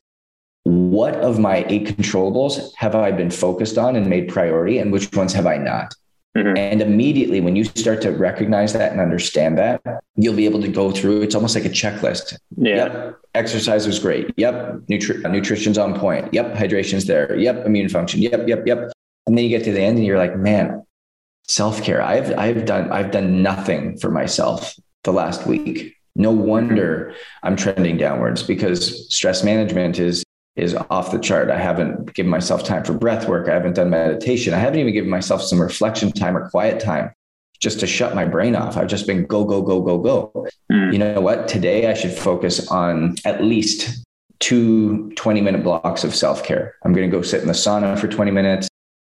[0.64, 5.12] what of my eight controllables have I been focused on and made priority, and which
[5.14, 5.94] ones have I not?
[6.38, 6.56] Mm-hmm.
[6.56, 9.82] And immediately, when you start to recognize that and understand that,
[10.16, 11.24] you'll be able to go through.
[11.24, 12.38] It's almost like a checklist.
[12.56, 12.76] Yeah.
[12.76, 13.20] Yep.
[13.36, 14.34] Exercise was great.
[14.38, 14.84] Yep.
[14.90, 16.34] Nutri- nutrition's on point.
[16.34, 16.56] Yep.
[16.56, 17.36] Hydration's there.
[17.38, 17.66] Yep.
[17.66, 18.22] Immune function.
[18.22, 18.48] Yep.
[18.48, 18.64] Yep.
[18.66, 18.92] Yep.
[19.28, 20.86] And then you get to the end and you're like, man,
[21.48, 22.02] self care.
[22.02, 25.96] I've I've done I've done nothing for myself the last week.
[26.16, 27.14] No wonder.
[27.44, 30.24] I'm trending downwards because stress management is
[30.56, 31.50] is off the chart.
[31.50, 33.48] I haven't given myself time for breath work.
[33.48, 34.54] I haven't done meditation.
[34.54, 37.14] I haven't even given myself some reflection time or quiet time
[37.60, 38.76] just to shut my brain off.
[38.76, 40.48] I've just been go, go, go, go, go.
[40.72, 40.92] Mm.
[40.92, 41.48] You know what?
[41.48, 44.04] Today I should focus on at least
[44.40, 46.76] two 20 minute blocks of self care.
[46.84, 48.68] I'm going to go sit in the sauna for 20 minutes,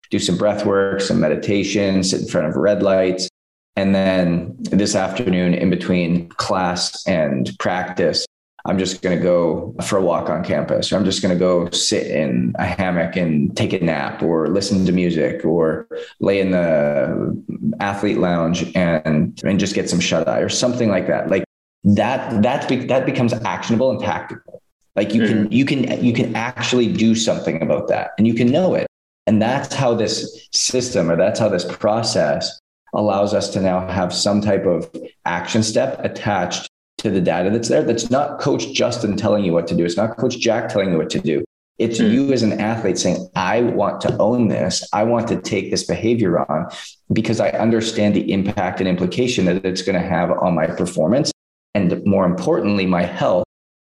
[0.09, 3.29] do some breath work, some meditation, sit in front of red lights.
[3.75, 8.25] And then this afternoon, in between class and practice,
[8.69, 11.39] I'm just going to go for a walk on campus, or I'm just going to
[11.39, 15.87] go sit in a hammock and take a nap, or listen to music, or
[16.19, 17.43] lay in the
[17.79, 21.31] athlete lounge and and just get some shut eye, or something like that.
[21.31, 21.43] Like
[21.83, 24.61] that that be, that becomes actionable and tactical.
[24.95, 25.53] Like you can mm-hmm.
[25.53, 28.85] you can you can actually do something about that, and you can know it.
[29.25, 32.59] And that's how this system, or that's how this process
[32.93, 34.89] allows us to now have some type of
[35.25, 36.68] action step attached
[36.99, 37.83] to the data that's there.
[37.83, 39.85] That's not Coach Justin telling you what to do.
[39.85, 41.43] It's not Coach Jack telling you what to do.
[41.77, 42.11] It's mm.
[42.11, 44.87] you as an athlete saying, I want to own this.
[44.93, 46.69] I want to take this behavior on
[47.11, 51.31] because I understand the impact and implication that it's going to have on my performance.
[51.73, 53.45] And more importantly, my health,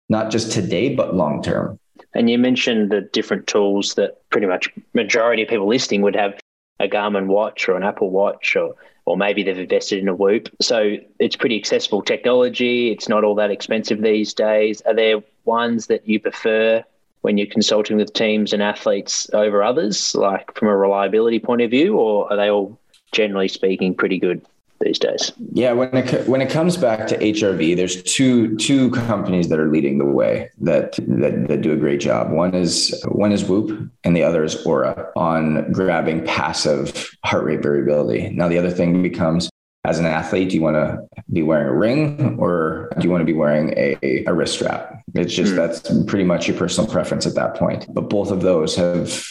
[0.08, 1.78] not just today, but long term.
[2.14, 6.38] And you mentioned the different tools that pretty much majority of people listening would have
[6.78, 8.74] a Garmin watch or an Apple watch or
[9.10, 10.48] or maybe they've invested in a Whoop.
[10.60, 12.92] So it's pretty accessible technology.
[12.92, 14.80] It's not all that expensive these days.
[14.82, 16.84] Are there ones that you prefer
[17.22, 21.70] when you're consulting with teams and athletes over others, like from a reliability point of
[21.70, 22.78] view, or are they all
[23.10, 24.46] generally speaking pretty good?
[24.80, 25.32] These days.
[25.52, 29.70] Yeah, when it when it comes back to HRV, there's two two companies that are
[29.70, 32.30] leading the way that, that that do a great job.
[32.30, 37.62] One is one is Whoop, and the other is Oura on grabbing passive heart rate
[37.62, 38.30] variability.
[38.30, 39.50] Now the other thing becomes
[39.84, 41.00] as an athlete, do you want to
[41.32, 45.02] be wearing a ring or do you want to be wearing a, a wrist strap?
[45.14, 45.56] It's just mm.
[45.56, 47.86] that's pretty much your personal preference at that point.
[47.88, 49.24] But both of those have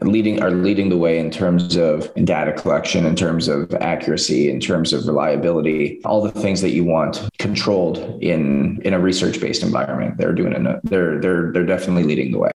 [0.00, 4.60] leading are leading the way in terms of data collection, in terms of accuracy, in
[4.60, 9.62] terms of reliability, all the things that you want controlled in in a research based
[9.62, 10.16] environment.
[10.16, 10.80] They're doing it.
[10.84, 12.50] They're they're they're definitely leading the way.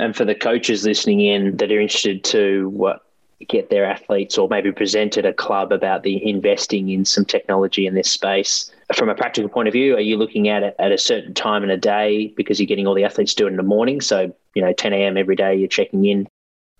[0.00, 3.04] And for the coaches listening in that are interested to what
[3.46, 7.86] get their athletes or maybe present at a club about the investing in some technology
[7.86, 8.70] in this space.
[8.94, 11.62] From a practical point of view, are you looking at it at a certain time
[11.62, 14.00] in a day because you're getting all the athletes do it in the morning?
[14.00, 15.16] So, you know, 10 a.m.
[15.16, 16.26] every day, you're checking in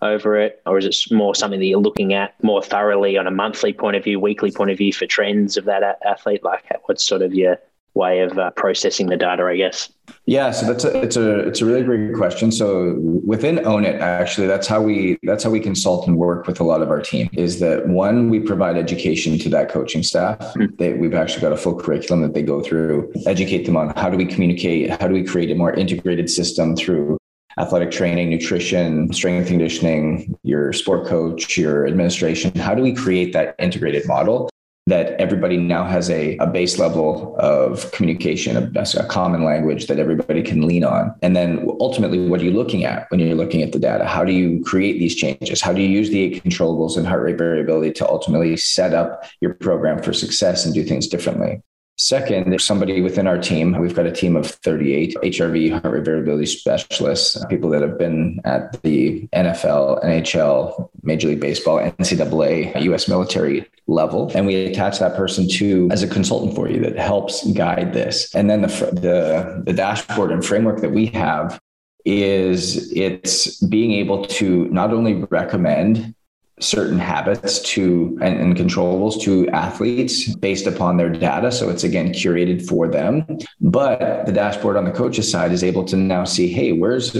[0.03, 3.31] over it, or is it more something that you're looking at more thoroughly on a
[3.31, 6.45] monthly point of view, weekly point of view for trends of that athlete?
[6.45, 7.59] Like, what's sort of your
[7.95, 9.93] way of uh, processing the data, I guess?
[10.25, 12.53] Yeah, so that's a it's a it's a really great question.
[12.53, 16.61] So within Own It, actually, that's how we that's how we consult and work with
[16.61, 17.29] a lot of our team.
[17.33, 20.39] Is that one we provide education to that coaching staff.
[20.39, 20.77] Mm-hmm.
[20.77, 24.09] They, we've actually got a full curriculum that they go through, educate them on how
[24.09, 27.18] do we communicate, how do we create a more integrated system through
[27.59, 32.55] athletic training, nutrition, strength conditioning, your sport coach, your administration.
[32.57, 34.49] How do we create that integrated model
[34.89, 39.99] that everybody now has a, a base level of communication, a, a, common language that
[39.99, 41.15] everybody can lean on.
[41.21, 44.07] And then ultimately, what are you looking at when you're looking at the data?
[44.07, 45.61] How do you create these changes?
[45.61, 49.25] How do you use the eight controllables and heart rate variability to ultimately set up
[49.43, 51.61] your program for success and do things differently?
[52.01, 53.77] Second, there's somebody within our team.
[53.77, 58.41] We've got a team of 38 HRV, heart rate variability specialists, people that have been
[58.45, 64.31] at the NFL, NHL, Major League Baseball, NCAA, US military level.
[64.33, 68.33] And we attach that person to as a consultant for you that helps guide this.
[68.33, 71.61] And then the, the, the dashboard and framework that we have
[72.05, 76.15] is it's being able to not only recommend
[76.61, 81.53] certain habits to and, and, controllables to athletes based upon their data.
[81.53, 83.25] So it's again curated for them.
[83.61, 87.17] But the dashboard on the coach's side is able to now see hey where's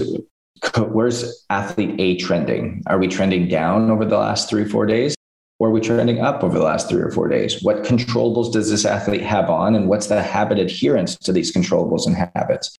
[0.77, 2.83] where's athlete a trending?
[2.87, 5.15] Are we trending down over the last three four days?
[5.59, 7.61] Or are we trending up over the last three or four days?
[7.61, 9.75] What controllables does this athlete have on?
[9.75, 12.77] And what's the habit adherence to these controllables and habits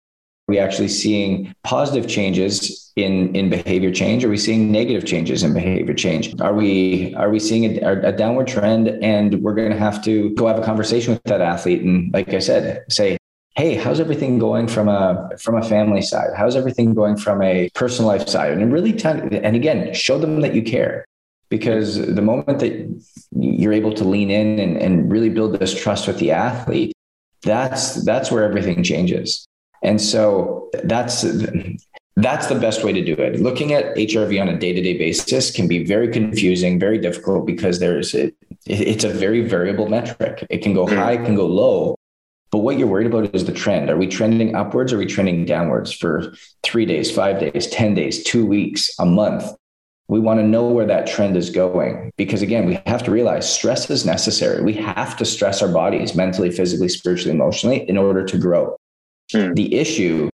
[0.50, 4.26] we actually seeing positive changes in in behavior change?
[4.26, 6.40] Are we seeing negative changes in behavior change?
[6.42, 10.34] Are we are we seeing a, a downward trend and we're going to have to
[10.36, 13.18] go have a conversation with that athlete and like i said say
[13.56, 16.32] hey how's everything going from a from a family side?
[16.36, 18.52] How's everything going from a personal life side?
[18.58, 19.08] And really t-
[19.48, 21.06] and again show them that you care.
[21.50, 22.74] Because the moment that
[23.32, 26.94] you're able to lean in and, and really build this trust with the athlete
[27.42, 29.48] that's that's where everything changes
[29.82, 31.26] and so that's
[32.22, 33.40] that's the best way to do it.
[33.40, 38.14] Looking at HRV on a day-to-day basis can be very confusing, very difficult because there's
[38.14, 38.32] a,
[38.66, 40.46] it's a very variable metric.
[40.50, 40.96] It can go mm.
[40.96, 41.96] high, it can go low.
[42.52, 43.90] But what you're worried about is the trend.
[43.90, 44.92] Are we trending upwards?
[44.92, 49.06] Or are we trending downwards for three days, five days, 10 days, two weeks, a
[49.06, 49.46] month?
[50.08, 53.48] We want to know where that trend is going because, again, we have to realize
[53.48, 54.64] stress is necessary.
[54.64, 58.76] We have to stress our bodies mentally, physically, spiritually, emotionally in order to grow.
[59.34, 59.56] Mm.
[59.56, 60.30] The issue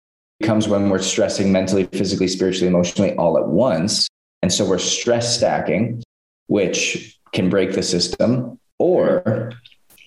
[0.44, 4.08] comes when we're stressing mentally, physically, spiritually, emotionally all at once.
[4.42, 6.04] And so we're stress stacking,
[6.48, 9.54] which can break the system, or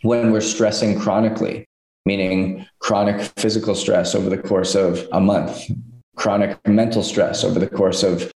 [0.03, 1.64] when we're stressing chronically,
[2.05, 5.70] meaning chronic physical stress over the course of a month,
[6.16, 8.31] chronic mental stress over the course of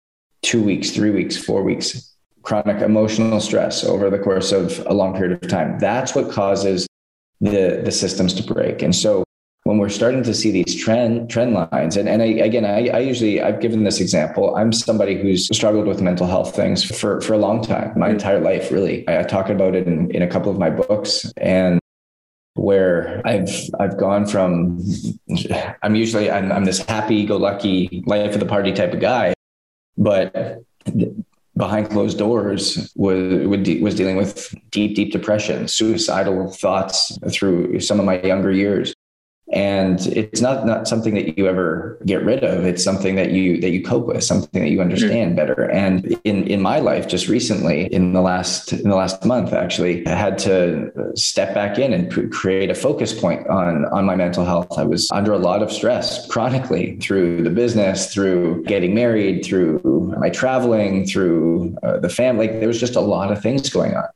[0.43, 5.13] two weeks, three weeks, four weeks, chronic emotional stress over the course of a long
[5.13, 5.77] period of time.
[5.79, 6.87] That's what causes
[7.41, 8.81] the, the systems to break.
[8.81, 9.23] And so
[9.67, 11.97] when we're starting to see these trend trend lines.
[11.97, 14.55] And, and I, again I, I, usually i've given this example.
[14.55, 17.91] I'm somebody who's struggled with mental health things for, for a long time.
[17.99, 19.05] My entire life really.
[19.09, 21.81] I, I talk about it in, in a couple of my books and
[22.53, 24.81] where I've I've gone from
[25.83, 29.33] I'm usually I'm, I'm this happy go lucky life of the party type of guy,
[29.97, 30.63] but
[31.57, 38.05] behind closed doors was was dealing with deep deep depression, suicidal thoughts through some of
[38.05, 38.93] my younger years,
[39.53, 42.65] and it's not not something that you ever get rid of.
[42.65, 45.35] It's something that you that you cope with something that you understand mm-hmm.
[45.35, 45.71] better.
[45.71, 50.05] And in in my life just recently in the last in the last month actually
[50.07, 54.43] i had to step back in and create a focus point on on my mental
[54.43, 54.77] health.
[54.77, 59.81] I was under a lot of stress chronically through the business through getting married through
[60.19, 62.47] my traveling through uh, the family.
[62.47, 64.09] There was just a lot of things going on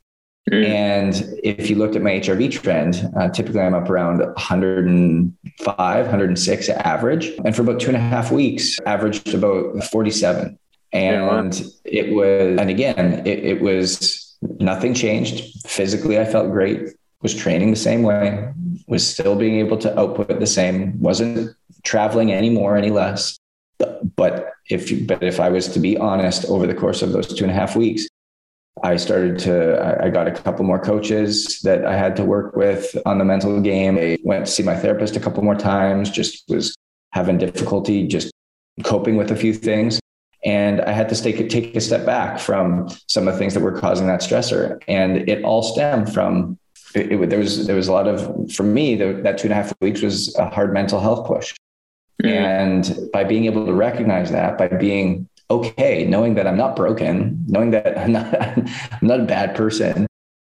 [0.49, 0.65] Mm.
[0.65, 6.69] And if you looked at my HRV trend, uh, typically I'm up around 105, 106
[6.69, 7.27] average.
[7.45, 10.57] And for about two and a half weeks, averaged about 47.
[10.93, 11.69] And yeah.
[11.85, 15.67] it was, and again, it, it was nothing changed.
[15.67, 16.89] Physically, I felt great,
[17.21, 18.51] was training the same way,
[18.87, 23.37] was still being able to output the same, wasn't traveling any more, any less.
[24.15, 27.43] But if, but if I was to be honest, over the course of those two
[27.43, 28.07] and a half weeks,
[28.83, 32.97] I started to, I got a couple more coaches that I had to work with
[33.05, 33.97] on the mental game.
[33.97, 36.75] I went to see my therapist a couple more times, just was
[37.11, 38.31] having difficulty just
[38.83, 39.99] coping with a few things.
[40.43, 43.59] And I had to take, take a step back from some of the things that
[43.59, 44.81] were causing that stressor.
[44.87, 46.57] And it all stemmed from,
[46.95, 49.53] it, it, there was, there was a lot of, for me, the, that two and
[49.53, 51.53] a half weeks was a hard mental health push.
[52.23, 52.29] Mm-hmm.
[52.29, 57.43] And by being able to recognize that, by being okay, knowing that I'm not broken,
[57.47, 60.07] knowing that I'm not, I'm not a bad person,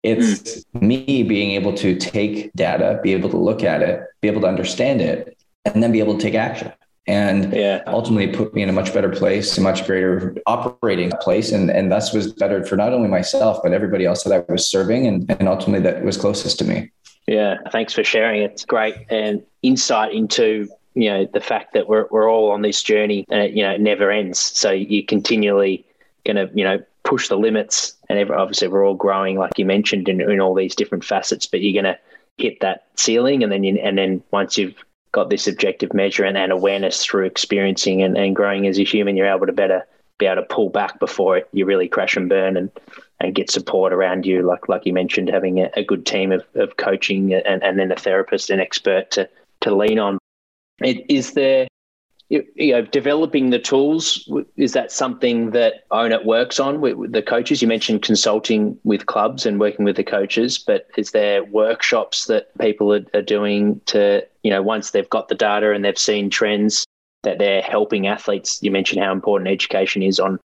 [0.02, 0.82] It's mm.
[0.82, 4.46] me being able to take data, be able to look at it, be able to
[4.46, 6.72] understand it, and then be able to take action.
[7.08, 7.84] And yeah.
[7.86, 11.52] ultimately put me in a much better place, a much greater operating place.
[11.52, 14.68] And, and thus was better for not only myself, but everybody else that I was
[14.68, 16.90] serving and, and ultimately that was closest to me.
[17.28, 18.42] Yeah, thanks for sharing.
[18.42, 22.82] It's great and insight into you know the fact that we're we're all on this
[22.82, 24.40] journey and it, you know it never ends.
[24.40, 25.84] So you're continually
[26.24, 30.08] going to you know push the limits, and obviously we're all growing, like you mentioned,
[30.08, 31.46] in, in all these different facets.
[31.46, 32.00] But you're going to
[32.38, 34.74] hit that ceiling, and then you, and then once you've
[35.12, 39.16] got this objective measure and, and awareness through experiencing and, and growing as a human,
[39.16, 39.86] you're able to better
[40.18, 42.70] be able to pull back before you really crash and burn and
[43.20, 46.42] and get support around you like like you mentioned having a, a good team of,
[46.54, 49.28] of coaching and, and then a therapist an expert to
[49.60, 50.18] to lean on
[50.80, 51.66] it, is there
[52.28, 57.12] you, know, developing the tools is that something that Own It works on with, with,
[57.12, 57.62] the coaches?
[57.62, 62.56] You mentioned consulting with clubs and working with the coaches, but is there workshops that
[62.58, 66.28] people are, are doing to you know once they've got the data and they've seen
[66.28, 66.84] trends
[67.22, 68.60] that they're helping athletes?
[68.60, 70.40] You mentioned how important education is on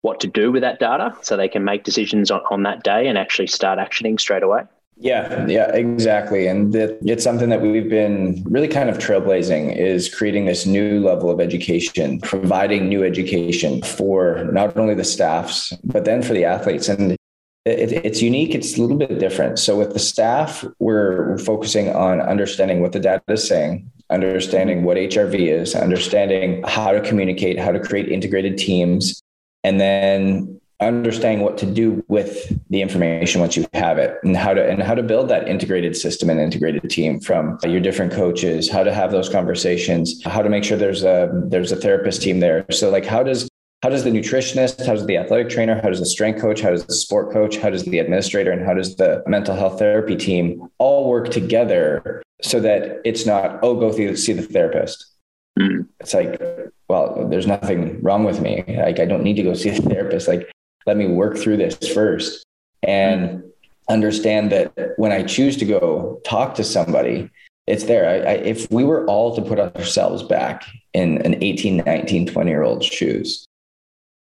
[0.00, 3.08] what to do with that data, so they can make decisions on, on that day
[3.08, 4.62] and actually start actioning straight away.
[4.98, 6.46] Yeah, yeah, exactly.
[6.46, 11.30] And it's something that we've been really kind of trailblazing is creating this new level
[11.30, 16.88] of education, providing new education for not only the staffs, but then for the athletes.
[16.88, 17.12] And
[17.66, 18.54] it, it's unique.
[18.54, 19.58] It's a little bit different.
[19.58, 24.96] So with the staff, we're focusing on understanding what the data is saying, understanding what
[24.96, 29.22] HRV is, understanding how to communicate, how to create integrated teams,
[29.62, 34.52] and then understanding what to do with the information once you have it and how
[34.52, 38.70] to and how to build that integrated system and integrated team from your different coaches
[38.70, 42.40] how to have those conversations how to make sure there's a there's a therapist team
[42.40, 42.66] there.
[42.70, 43.48] So like how does
[43.82, 46.70] how does the nutritionist how does the athletic trainer how does the strength coach how
[46.70, 50.16] does the sport coach how does the administrator and how does the mental health therapy
[50.16, 55.06] team all work together so that it's not oh go see the therapist.
[55.58, 55.88] Mm.
[56.00, 56.38] it's like
[56.88, 58.62] well there's nothing wrong with me.
[58.66, 60.28] Like i don't need to go see a therapist.
[60.28, 60.50] Like
[60.86, 62.44] let me work through this first
[62.82, 63.48] and mm-hmm.
[63.88, 67.30] understand that when I choose to go talk to somebody,
[67.66, 68.08] it's there.
[68.08, 72.50] I, I, if we were all to put ourselves back in an 18, 19, 20
[72.50, 73.44] year old shoes,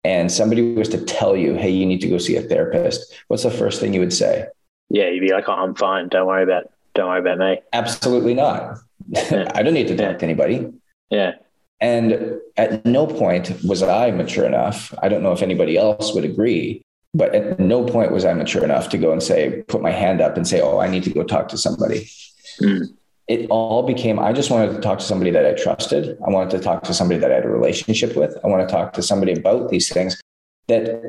[0.04, 3.42] and somebody was to tell you, hey, you need to go see a therapist, what's
[3.42, 4.46] the first thing you would say?
[4.88, 6.08] Yeah, you'd be like, oh, I'm fine.
[6.08, 7.60] Don't worry about don't worry about me.
[7.72, 8.78] Absolutely not.
[9.08, 9.50] Yeah.
[9.56, 10.18] I don't need to talk yeah.
[10.18, 10.72] to anybody.
[11.08, 11.32] Yeah.
[11.80, 14.94] And at no point was I mature enough.
[15.02, 16.82] I don't know if anybody else would agree,
[17.14, 20.20] but at no point was I mature enough to go and say, put my hand
[20.20, 22.10] up and say, oh, I need to go talk to somebody.
[22.60, 22.94] Mm.
[23.28, 26.18] It all became, I just wanted to talk to somebody that I trusted.
[26.26, 28.36] I wanted to talk to somebody that I had a relationship with.
[28.44, 30.20] I want to talk to somebody about these things
[30.66, 31.02] that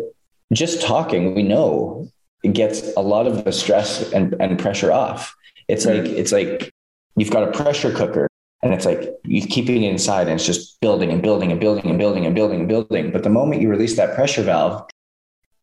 [0.53, 2.09] just talking, we know
[2.43, 5.35] it gets a lot of the stress and, and pressure off.
[5.67, 5.97] It's mm.
[5.97, 6.71] like, it's like
[7.17, 8.27] you've got a pressure cooker
[8.63, 11.89] and it's like you're keeping it inside and it's just building and building and building
[11.89, 13.11] and building and building and building.
[13.11, 14.87] But the moment you release that pressure valve,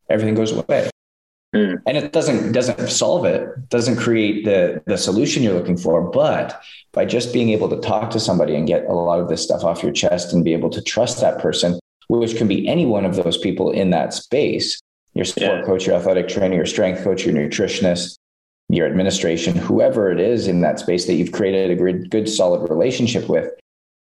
[0.09, 0.89] everything goes away.
[1.55, 1.81] Mm.
[1.87, 6.01] And it doesn't doesn't solve it, doesn't create the the solution you're looking for.
[6.01, 9.43] But by just being able to talk to somebody and get a lot of this
[9.43, 12.85] stuff off your chest and be able to trust that person, which can be any
[12.85, 14.79] one of those people in that space,
[15.13, 15.65] your sport yeah.
[15.65, 18.18] coach, your athletic trainer, your strength coach, your nutritionist,
[18.69, 22.69] your administration, whoever it is in that space that you've created a good, good solid
[22.69, 23.51] relationship with,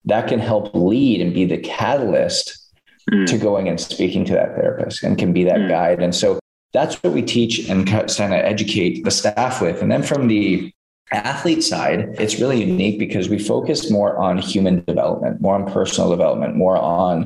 [0.07, 2.73] that can help lead and be the catalyst
[3.11, 3.27] mm.
[3.27, 5.69] to going and speaking to that therapist and can be that mm.
[5.69, 6.03] guide.
[6.03, 6.39] And so
[6.73, 9.81] that's what we teach and kind of educate the staff with.
[9.83, 10.73] And then from the
[11.13, 16.11] athlete side, it's really unique because we focus more on human development, more on personal
[16.11, 17.25] development, more on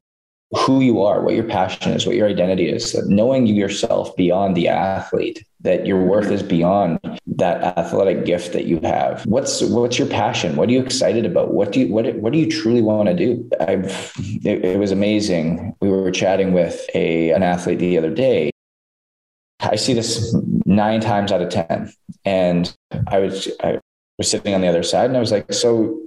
[0.52, 4.56] who you are, what your passion is, what your identity is, that knowing yourself beyond
[4.56, 9.26] the athlete, that your worth is beyond that athletic gift that you have.
[9.26, 10.56] What's what's your passion?
[10.56, 11.52] What are you excited about?
[11.52, 13.48] What do you what what do you truly want to do?
[13.60, 14.12] I've
[14.44, 15.76] it, it was amazing.
[15.80, 18.50] We were chatting with a an athlete the other day.
[19.60, 20.34] I see this
[20.64, 21.92] nine times out of ten,
[22.24, 22.74] and
[23.08, 23.80] I was I
[24.16, 26.00] was sitting on the other side, and I was like, "So,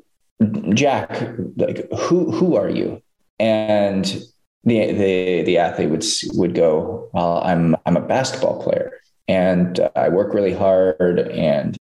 [0.73, 1.09] Jack,
[1.57, 3.01] like, who who are you?"
[3.39, 4.23] And
[4.63, 10.09] the the the athlete would would go, "Well, I'm I'm a basketball player, and I
[10.09, 11.77] work really hard, and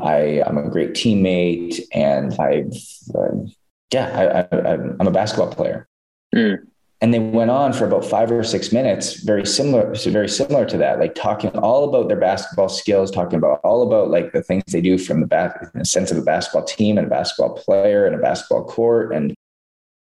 [0.00, 2.64] I I'm a great teammate, and I,
[3.16, 3.46] uh,
[3.92, 5.86] yeah, I, I am a basketball player."
[6.34, 6.66] Mm.
[7.00, 10.78] And they went on for about five or six minutes, very similar, very similar to
[10.78, 14.64] that, like talking all about their basketball skills, talking about all about like the things
[14.68, 17.56] they do from the back, in the sense of a basketball team and a basketball
[17.56, 19.34] player and a basketball court, and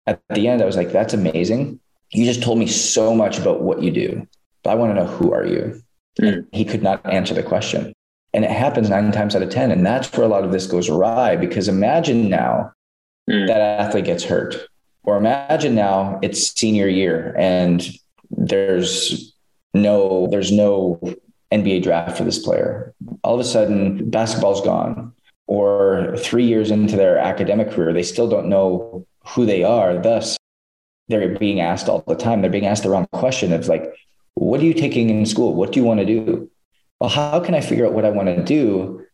[0.06, 1.80] at the end, I was like, that's amazing.
[2.12, 4.26] You just told me so much about what you do,
[4.62, 5.82] but I want to know who are you?
[6.20, 6.46] Mm.
[6.52, 7.92] He could not answer the question.
[8.34, 9.70] And it happens nine times out of 10.
[9.70, 12.72] And that's where a lot of this goes awry because imagine now
[13.30, 13.46] mm.
[13.46, 14.56] that athlete gets hurt,
[15.04, 17.86] or imagine now it's senior year and
[18.30, 19.34] there's
[19.74, 21.00] no, there's no
[21.50, 22.94] NBA draft for this player.
[23.24, 25.12] All of a sudden, basketball's gone.
[25.48, 29.98] Or three years into their academic career, they still don't know who they are.
[29.98, 30.38] Thus,
[31.08, 32.40] they're being asked all the time.
[32.40, 33.92] They're being asked the wrong question of like,
[34.34, 35.54] what are you taking in school?
[35.54, 36.50] What do you want to do?
[37.00, 39.04] Well, how can I figure out what I want to do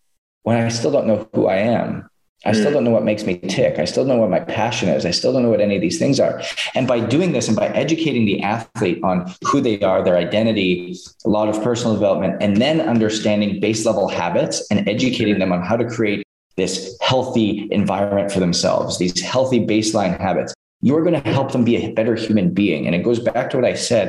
[0.42, 2.08] when I still don't know who I am?
[2.44, 2.74] I still hmm.
[2.74, 3.80] don't know what makes me tick.
[3.80, 5.04] I still don't know what my passion is.
[5.04, 6.40] I still don't know what any of these things are.
[6.74, 10.96] And by doing this and by educating the athlete on who they are, their identity,
[11.24, 15.62] a lot of personal development, and then understanding base level habits and educating them on
[15.62, 16.24] how to create
[16.56, 21.76] this healthy environment for themselves, these healthy baseline habits, you're going to help them be
[21.76, 22.86] a better human being.
[22.86, 24.08] And it goes back to what I said.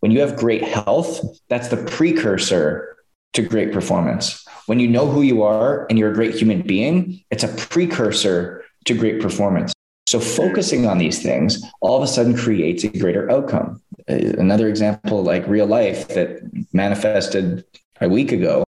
[0.00, 2.96] When you have great health, that's the precursor
[3.34, 4.44] to great performance.
[4.66, 8.64] When you know who you are and you're a great human being, it's a precursor
[8.86, 9.72] to great performance.
[10.06, 13.80] So focusing on these things all of a sudden creates a greater outcome.
[14.08, 16.40] Uh, another example, like real life that
[16.72, 17.64] manifested
[18.00, 18.64] a week ago,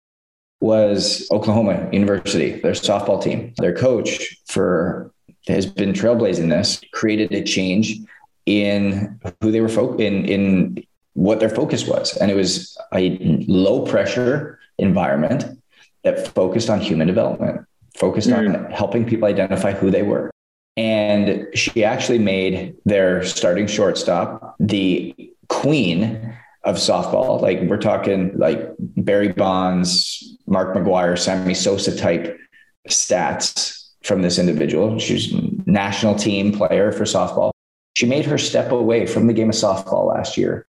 [0.61, 3.55] was Oklahoma University, their softball team.
[3.57, 5.11] Their coach for
[5.47, 7.99] has been trailblazing this, created a change
[8.47, 10.85] in who they were fo- in in
[11.15, 12.17] what their focus was.
[12.17, 15.45] And it was a low pressure environment
[16.05, 17.67] that focused on human development,
[17.97, 18.39] focused mm.
[18.39, 20.31] on helping people identify who they were.
[20.77, 25.15] And she actually made their starting shortstop the
[25.49, 26.35] queen
[26.65, 27.41] of softball.
[27.41, 32.39] Like we're talking like Barry Bonds, Mark McGwire, Sammy Sosa type
[32.89, 34.99] stats from this individual.
[34.99, 35.33] She's
[35.67, 37.51] national team player for softball.
[37.95, 40.67] She made her step away from the game of softball last year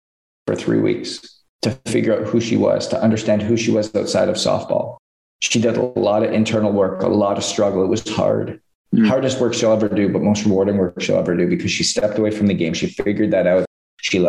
[0.48, 4.30] for three weeks to figure out who she was, to understand who she was outside
[4.30, 4.98] of softball.
[5.42, 7.84] She did a lot of internal work, a lot of struggle.
[7.84, 8.62] It was hard.
[8.96, 9.08] Mm.
[9.08, 12.18] Hardest work she'll ever do, but most rewarding work she'll ever do because she stepped
[12.18, 12.74] away from the game.
[12.74, 13.66] She figured that out.
[14.02, 14.26] She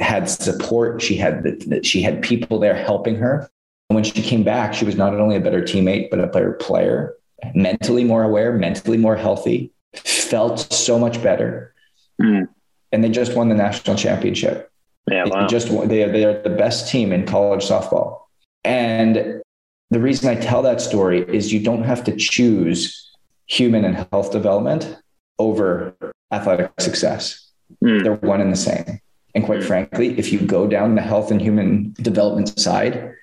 [0.00, 1.00] had support.
[1.00, 1.44] She had
[1.82, 3.48] she had people there helping her.
[3.88, 6.52] And when she came back, she was not only a better teammate, but a better
[6.52, 7.14] player,
[7.54, 11.74] mentally more aware, mentally more healthy, felt so much better.
[12.20, 12.48] Mm.
[12.92, 14.70] And they just won the national championship.
[15.10, 15.42] Yeah, wow.
[15.42, 18.20] They just they are, they are the best team in college softball.
[18.64, 19.42] And
[19.90, 23.10] the reason I tell that story is you don't have to choose
[23.46, 24.96] human and health development
[25.38, 25.94] over
[26.32, 27.50] athletic success.
[27.84, 28.02] Mm.
[28.04, 29.00] They're one and the same.
[29.34, 33.14] And quite frankly, if you go down the health and human development side,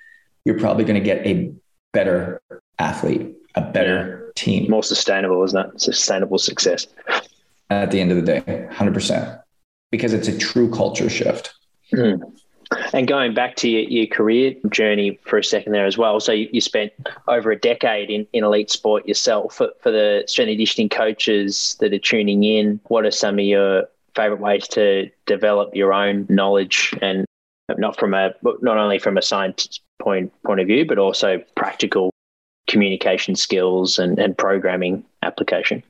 [0.44, 1.52] you're probably going to get a
[1.92, 2.40] better
[2.78, 4.70] athlete, a better team.
[4.70, 5.80] More sustainable, isn't it?
[5.80, 6.86] Sustainable success.
[7.70, 9.42] At the end of the day, 100%.
[9.90, 11.52] Because it's a true culture shift.
[11.92, 12.20] Mm.
[12.92, 16.20] And going back to your, your, career journey for a second there as well.
[16.20, 16.92] So you, you spent
[17.26, 19.56] over a decade in, in elite sport yourself.
[19.56, 23.44] For, for the strength and conditioning coaches that are tuning in, what are some of
[23.44, 27.24] your favorite ways to develop your own knowledge and
[27.76, 32.09] not from a not only from a science point point of view, but also practical
[32.70, 35.82] communication skills and, and programming application?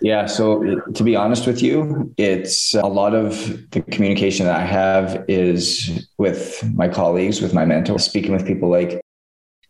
[0.00, 0.26] Yeah.
[0.26, 5.24] So to be honest with you, it's a lot of the communication that I have
[5.26, 9.00] is with my colleagues, with my mentor, speaking with people like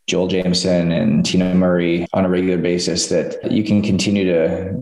[0.07, 4.75] Joel Jamieson and Tina Murray on a regular basis that you can continue to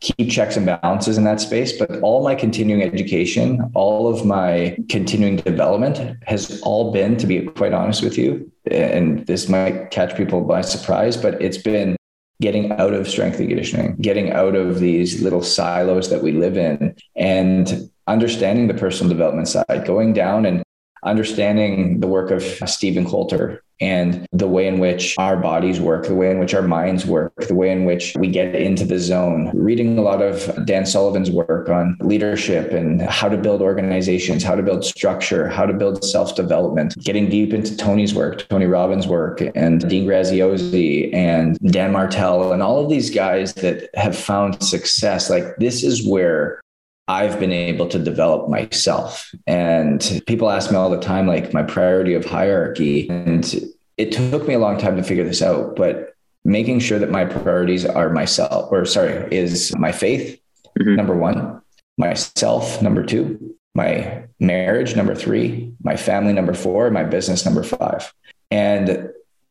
[0.00, 1.78] keep checks and balances in that space.
[1.78, 7.42] But all my continuing education, all of my continuing development has all been, to be
[7.42, 11.96] quite honest with you, and this might catch people by surprise, but it's been
[12.40, 16.56] getting out of strength and conditioning, getting out of these little silos that we live
[16.56, 20.62] in and understanding the personal development side, going down and
[21.02, 26.14] understanding the work of Steven Kotler and the way in which our bodies work, the
[26.14, 29.50] way in which our minds work, the way in which we get into the zone.
[29.54, 34.56] Reading a lot of Dan Sullivan's work on leadership and how to build organizations, how
[34.56, 39.06] to build structure, how to build self development, getting deep into Tony's work, Tony Robbins'
[39.06, 44.62] work, and Dean Graziosi and Dan Martell, and all of these guys that have found
[44.62, 45.30] success.
[45.30, 46.60] Like, this is where
[47.08, 49.34] I've been able to develop myself.
[49.46, 53.08] And people ask me all the time, like my priority of hierarchy.
[53.08, 53.54] And
[53.96, 57.24] it took me a long time to figure this out, but making sure that my
[57.24, 60.38] priorities are myself, or sorry, is my faith,
[60.78, 60.96] mm-hmm.
[60.96, 61.60] number one,
[61.96, 68.12] myself, number two, my marriage, number three, my family, number four, my business, number five.
[68.50, 69.10] And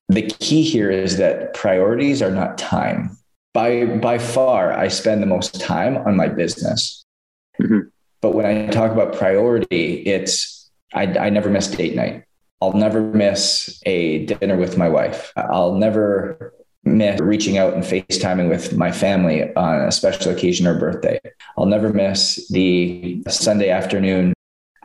[0.10, 3.18] the key here is that priorities are not time.
[3.54, 7.04] By, by far, I spend the most time on my business
[7.62, 7.90] Mm-hmm.
[8.22, 12.24] But when I talk about priority, it's I, I never miss date night.
[12.62, 15.32] I'll never miss a dinner with my wife.
[15.36, 16.54] I'll never
[16.84, 21.20] miss reaching out and FaceTiming with my family on a special occasion or birthday.
[21.58, 24.34] I'll never miss the Sunday afternoon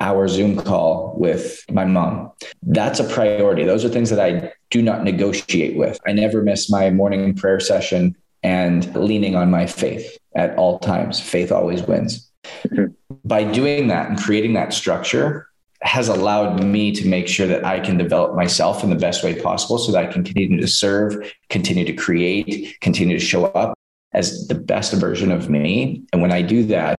[0.01, 2.33] hour Zoom call with my mom.
[2.63, 3.65] That's a priority.
[3.65, 5.99] Those are things that I do not negotiate with.
[6.07, 11.21] I never miss my morning prayer session and leaning on my faith at all times.
[11.21, 12.32] Faith always wins.
[12.45, 12.87] Mm-hmm.
[13.25, 15.49] By doing that and creating that structure,
[15.83, 19.41] has allowed me to make sure that I can develop myself in the best way
[19.41, 23.77] possible so that I can continue to serve, continue to create, continue to show up
[24.13, 26.05] as the best version of me.
[26.13, 26.97] And when I do that,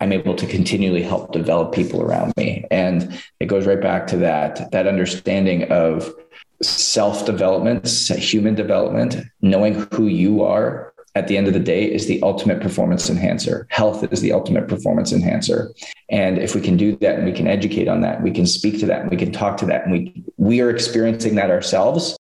[0.00, 2.64] I'm able to continually help develop people around me.
[2.70, 6.12] And it goes right back to that, that understanding of
[6.62, 12.06] self development, human development, knowing who you are at the end of the day is
[12.06, 13.66] the ultimate performance enhancer.
[13.70, 15.72] Health is the ultimate performance enhancer.
[16.10, 18.80] And if we can do that and we can educate on that, we can speak
[18.80, 22.16] to that and we can talk to that and we we are experiencing that ourselves.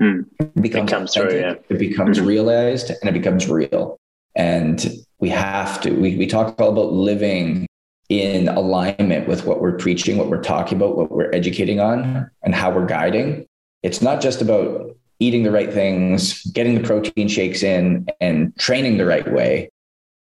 [0.00, 0.26] Mm.
[0.40, 1.54] It becomes, it comes through, yeah.
[1.68, 2.26] It becomes mm-hmm.
[2.26, 3.96] realized and it becomes real.
[4.34, 7.66] And we have to, we, we talk all about living
[8.08, 12.54] in alignment with what we're preaching, what we're talking about, what we're educating on, and
[12.54, 13.46] how we're guiding.
[13.82, 18.98] It's not just about eating the right things, getting the protein shakes in, and training
[18.98, 19.70] the right way,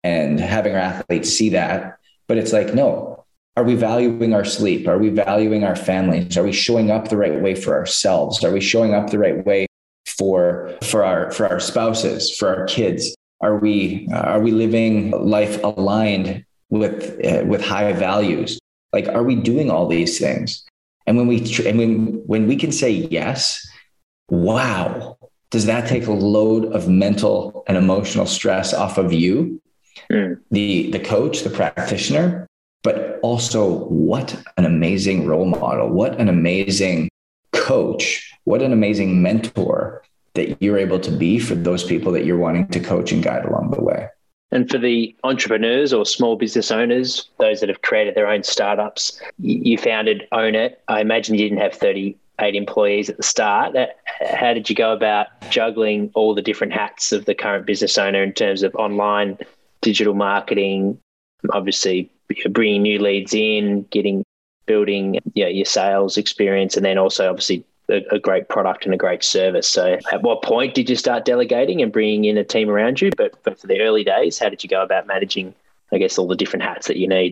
[0.03, 1.97] and having our athletes see that.
[2.27, 3.25] But it's like, no,
[3.55, 4.87] are we valuing our sleep?
[4.87, 6.37] Are we valuing our families?
[6.37, 8.43] Are we showing up the right way for ourselves?
[8.43, 9.67] Are we showing up the right way
[10.05, 13.15] for for our for our spouses, for our kids?
[13.41, 18.59] Are we are we living life aligned with uh, with high values?
[18.93, 20.65] Like, are we doing all these things?
[21.05, 21.95] And when we and when
[22.27, 23.66] when we can say yes,
[24.29, 25.17] wow,
[25.49, 29.61] does that take a load of mental and emotional stress off of you,
[30.11, 30.39] mm.
[30.51, 32.47] the the coach, the practitioner,
[32.83, 37.09] but also what an amazing role model, what an amazing
[37.53, 40.03] coach, what an amazing mentor
[40.35, 43.45] that you're able to be for those people that you're wanting to coach and guide
[43.45, 44.07] along the way.
[44.51, 49.19] And for the entrepreneurs or small business owners, those that have created their own startups,
[49.39, 50.81] you founded Own It.
[50.87, 51.75] I imagine you didn't have
[52.39, 53.75] 38 employees at the start.
[54.21, 58.23] How did you go about juggling all the different hats of the current business owner
[58.23, 59.37] in terms of online,
[59.81, 60.99] digital marketing,
[61.51, 62.11] obviously
[62.49, 64.23] bringing new leads in, getting
[64.65, 68.93] building you know, your sales experience, and then also obviously a, a, great product and
[68.93, 69.67] a great service.
[69.67, 73.11] So, at what point did you start delegating and bringing in a team around you?
[73.15, 75.55] But, but for the early days, how did you go about managing,
[75.93, 77.31] I guess, all the different hats that you need?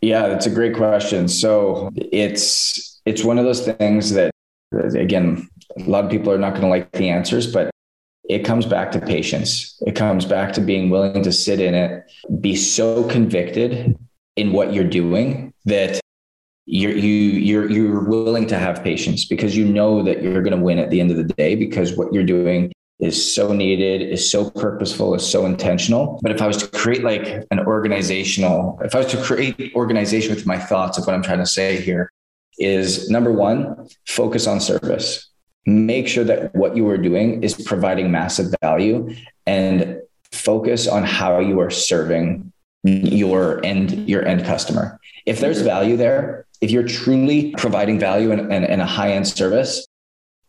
[0.00, 1.28] Yeah, that's a great question.
[1.28, 4.30] So it's it's one of those things that
[4.94, 5.48] again,
[5.78, 7.70] a lot of people are not going to like the answers, but
[8.28, 9.80] it comes back to patience.
[9.86, 12.04] It comes back to being willing to sit in it,
[12.40, 13.96] be so convicted
[14.36, 16.00] in what you're doing that
[16.66, 20.62] you're you you're you're willing to have patience because you know that you're going to
[20.62, 24.30] win at the end of the day because what you're doing is so needed is
[24.30, 28.94] so purposeful is so intentional but if i was to create like an organizational if
[28.94, 32.10] i was to create organization with my thoughts of what i'm trying to say here
[32.58, 35.28] is number one focus on service
[35.66, 39.14] make sure that what you are doing is providing massive value
[39.46, 40.00] and
[40.32, 42.52] focus on how you are serving
[42.84, 48.52] your end your end customer if there's value there if you're truly providing value and,
[48.52, 49.86] and a high end service,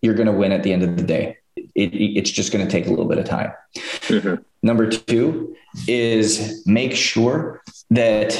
[0.01, 1.37] you're going to win at the end of the day.
[1.55, 3.51] It, it's just going to take a little bit of time.
[3.75, 4.41] Mm-hmm.
[4.63, 5.55] Number two
[5.87, 8.33] is make sure that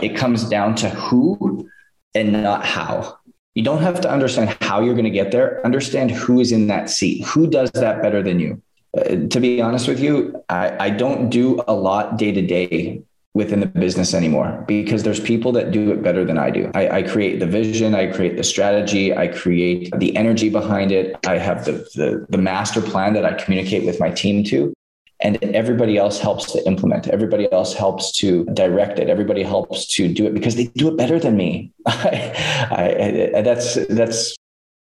[0.00, 1.68] it comes down to who
[2.14, 3.18] and not how.
[3.54, 5.64] You don't have to understand how you're going to get there.
[5.64, 7.24] Understand who is in that seat.
[7.26, 8.62] Who does that better than you?
[8.96, 13.02] Uh, to be honest with you, I, I don't do a lot day to day
[13.34, 16.70] within the business anymore because there's people that do it better than I do.
[16.74, 21.16] I, I, create the vision, I create the strategy, I create the energy behind it.
[21.26, 24.72] I have the, the, the master plan that I communicate with my team to.
[25.20, 27.08] And everybody else helps to implement.
[27.08, 29.08] Everybody else helps to direct it.
[29.08, 31.72] Everybody helps to do it because they do it better than me.
[31.86, 34.36] I, I, that's that's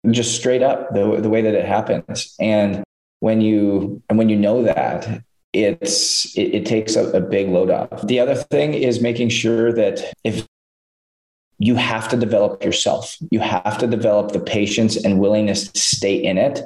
[0.10, 2.36] just straight up the, the way that it happens.
[2.40, 2.84] And
[3.20, 7.70] when you and when you know that it's it, it takes a, a big load
[7.70, 8.06] off.
[8.06, 10.46] The other thing is making sure that if
[11.60, 16.16] you have to develop yourself, you have to develop the patience and willingness to stay
[16.16, 16.62] in it.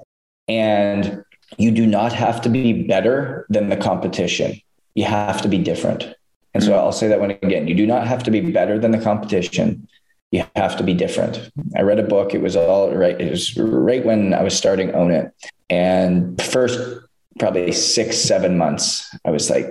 [0.48, 1.24] And
[1.58, 4.60] you do not have to be better than the competition.
[4.94, 6.14] You have to be different.
[6.54, 7.68] And so I'll say that one again.
[7.68, 9.88] You do not have to be better than the competition.
[10.32, 11.52] You have to be different.
[11.76, 12.34] I read a book.
[12.34, 13.20] It was all right.
[13.20, 15.32] It was right when I was starting Own It.
[15.70, 16.80] And first
[17.40, 19.70] probably six, seven months, I was like,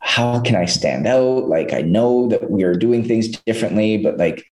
[0.00, 1.48] how can I stand out?
[1.48, 4.50] Like, I know that we are doing things differently, but like,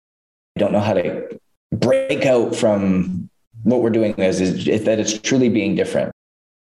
[0.55, 1.39] I don't know how to
[1.71, 3.29] break out from
[3.63, 6.12] what we're doing is, is, is that it's truly being different.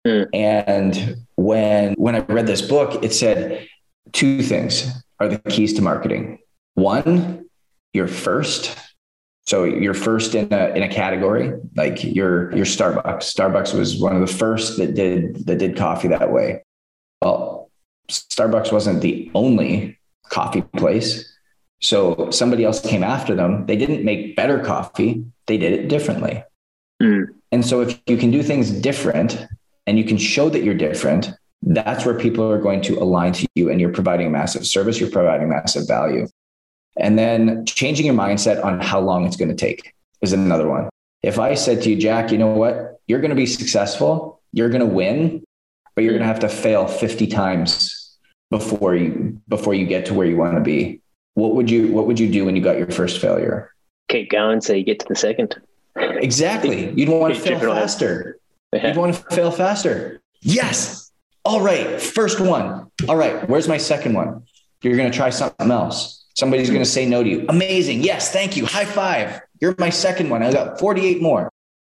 [0.07, 0.29] Mm.
[0.33, 3.67] And when when I read this book, it said
[4.13, 4.89] two things
[5.19, 6.39] are the keys to marketing.
[6.75, 7.47] One,
[7.93, 8.77] you're first.
[9.47, 13.35] So you're first in a in a category, like your your Starbucks.
[13.35, 16.63] Starbucks was one of the first that did that did coffee that way.
[17.21, 17.71] Well,
[18.09, 19.99] Starbucks wasn't the only
[20.29, 21.33] coffee place.
[21.81, 23.67] So somebody else came after them.
[23.67, 26.43] They didn't make better coffee, they did it differently.
[27.03, 27.27] Mm.
[27.53, 29.47] And so if you can do things different
[29.87, 31.31] and you can show that you're different,
[31.63, 35.11] that's where people are going to align to you and you're providing massive service, you're
[35.11, 36.27] providing massive value.
[36.97, 40.89] And then changing your mindset on how long it's going to take is another one.
[41.23, 43.01] If I said to you, Jack, you know what?
[43.07, 45.45] You're going to be successful, you're going to win,
[45.95, 48.17] but you're going to have to fail 50 times
[48.51, 51.01] before you before you get to where you want to be.
[51.35, 53.75] What would you what would you do when you got your first failure?
[54.09, 55.61] Keep going so you get to the second.
[55.97, 56.93] Exactly.
[56.93, 58.39] You'd want to fail faster.
[58.85, 60.21] You'd want to fail faster.
[60.41, 61.11] Yes.
[61.45, 62.01] All right.
[62.01, 62.91] First one.
[63.09, 63.49] All right.
[63.49, 64.45] Where's my second one?
[64.83, 66.25] You're going to try something else.
[66.35, 67.47] Somebody's going to say no to you.
[67.49, 68.03] Amazing.
[68.03, 68.33] Yes.
[68.33, 68.67] Thank you.
[68.67, 69.41] High five.
[69.61, 70.43] You're my second one.
[70.43, 71.51] I got 48 more.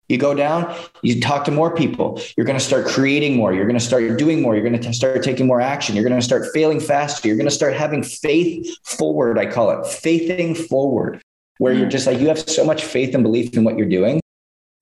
[0.09, 2.19] You go down, you talk to more people.
[2.35, 3.53] You're going to start creating more.
[3.53, 4.55] You're going to start doing more.
[4.55, 5.95] You're going to start taking more action.
[5.95, 7.29] You're going to start failing faster.
[7.29, 9.39] You're going to start having faith forward.
[9.39, 11.21] I call it faithing forward,
[11.59, 11.91] where you're mm.
[11.91, 14.19] just like, you have so much faith and belief in what you're doing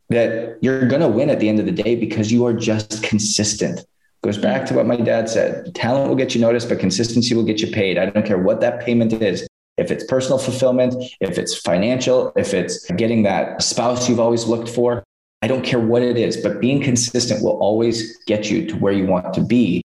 [0.08, 3.02] that you're going to win at the end of the day because you are just
[3.02, 3.84] consistent.
[4.22, 7.44] Goes back to what my dad said talent will get you noticed, but consistency will
[7.44, 7.98] get you paid.
[7.98, 9.46] I don't care what that payment is.
[9.76, 14.70] If it's personal fulfillment, if it's financial, if it's getting that spouse you've always looked
[14.70, 15.04] for,
[15.42, 18.92] I don't care what it is, but being consistent will always get you to where
[18.92, 19.82] you want to be.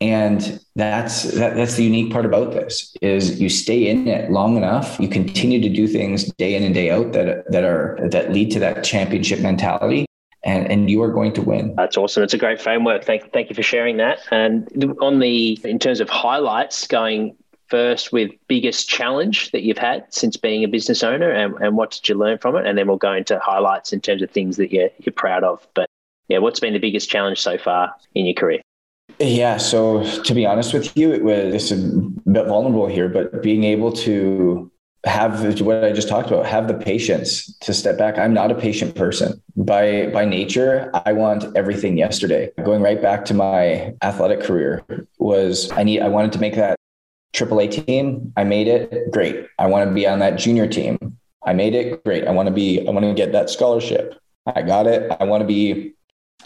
[0.00, 4.56] And that's that, that's the unique part about this is you stay in it long
[4.56, 8.32] enough, you continue to do things day in and day out that that are that
[8.32, 10.06] lead to that championship mentality.
[10.46, 11.74] And, and you are going to win.
[11.74, 12.22] That's awesome.
[12.22, 13.02] It's a great framework.
[13.02, 14.18] Thank, thank you for sharing that.
[14.30, 14.68] And
[15.00, 17.34] on the in terms of highlights, going
[17.68, 21.92] first with biggest challenge that you've had since being a business owner and, and what
[21.92, 22.66] did you learn from it?
[22.66, 25.66] And then we'll go into highlights in terms of things that you're, you're proud of.
[25.74, 25.88] But
[26.28, 28.60] yeah, what's been the biggest challenge so far in your career?
[29.18, 29.58] Yeah.
[29.58, 31.76] So to be honest with you, it was it's a
[32.30, 34.70] bit vulnerable here, but being able to
[35.04, 38.18] have what I just talked about, have the patience to step back.
[38.18, 40.90] I'm not a patient person by by nature.
[41.04, 42.50] I want everything yesterday.
[42.64, 44.82] Going right back to my athletic career
[45.18, 46.76] was I need I wanted to make that
[47.34, 48.32] AAA team.
[48.36, 49.10] I made it.
[49.12, 49.46] Great.
[49.58, 50.98] I want to be on that junior team.
[51.44, 52.02] I made it.
[52.04, 52.26] Great.
[52.26, 54.14] I want to be, I want to get that scholarship.
[54.46, 55.10] I got it.
[55.20, 55.94] I want to be,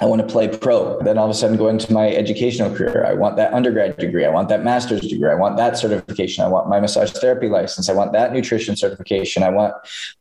[0.01, 1.01] I want to play pro.
[1.03, 3.05] Then all of a sudden go into my educational career.
[3.05, 4.25] I want that undergrad degree.
[4.25, 5.31] I want that master's degree.
[5.31, 6.45] I want that certification.
[6.45, 7.89] I want my massage therapy license.
[7.89, 9.43] I want that nutrition certification.
[9.43, 9.75] I want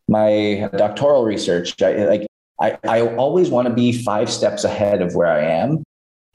[0.07, 1.81] my doctoral research.
[1.81, 2.27] I, like
[2.59, 5.83] I, I always want to be five steps ahead of where I am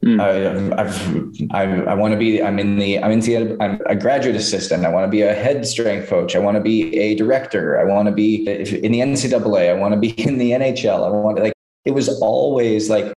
[0.02, 0.20] Mm.
[0.20, 3.94] I, I've, I, I want to be, I'm in the, I'm in the, I'm a
[3.94, 4.84] graduate assistant.
[4.84, 6.34] I want to be a head strength coach.
[6.34, 7.78] I want to be a director.
[7.78, 9.70] I want to be in the NCAA.
[9.70, 11.06] I want to be in the NHL.
[11.06, 11.52] I want to like,
[11.84, 13.12] it was always like,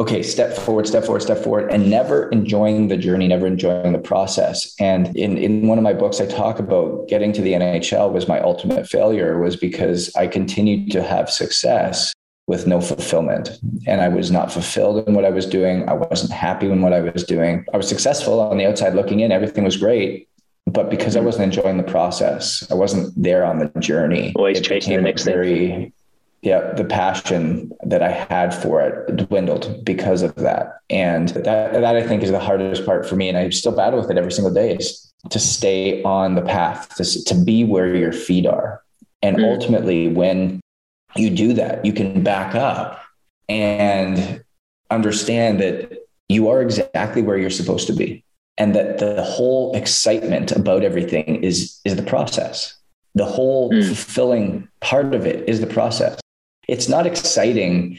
[0.00, 3.98] okay, step forward, step forward, step forward, and never enjoying the journey, never enjoying the
[3.98, 4.74] process.
[4.80, 8.26] And in, in one of my books, I talk about getting to the NHL was
[8.26, 12.12] my ultimate failure was because I continued to have success
[12.48, 13.50] with no fulfillment.
[13.86, 15.88] And I was not fulfilled in what I was doing.
[15.88, 17.64] I wasn't happy in what I was doing.
[17.72, 20.28] I was successful on the outside looking in, everything was great.
[20.66, 24.32] But because I wasn't enjoying the process, I wasn't there on the journey.
[24.36, 25.92] Always chasing the next very, thing.
[26.42, 30.80] Yeah, the passion that I had for it dwindled because of that.
[30.90, 33.28] And that, that I think is the hardest part for me.
[33.28, 36.96] And I still battle with it every single day is to stay on the path,
[36.96, 38.82] to, to be where your feet are.
[39.22, 39.44] And mm.
[39.44, 40.60] ultimately, when
[41.14, 43.00] you do that, you can back up
[43.48, 44.42] and
[44.90, 45.96] understand that
[46.28, 48.24] you are exactly where you're supposed to be
[48.58, 52.76] and that the whole excitement about everything is is the process
[53.14, 53.84] the whole mm.
[53.84, 56.18] fulfilling part of it is the process
[56.68, 57.98] it's not exciting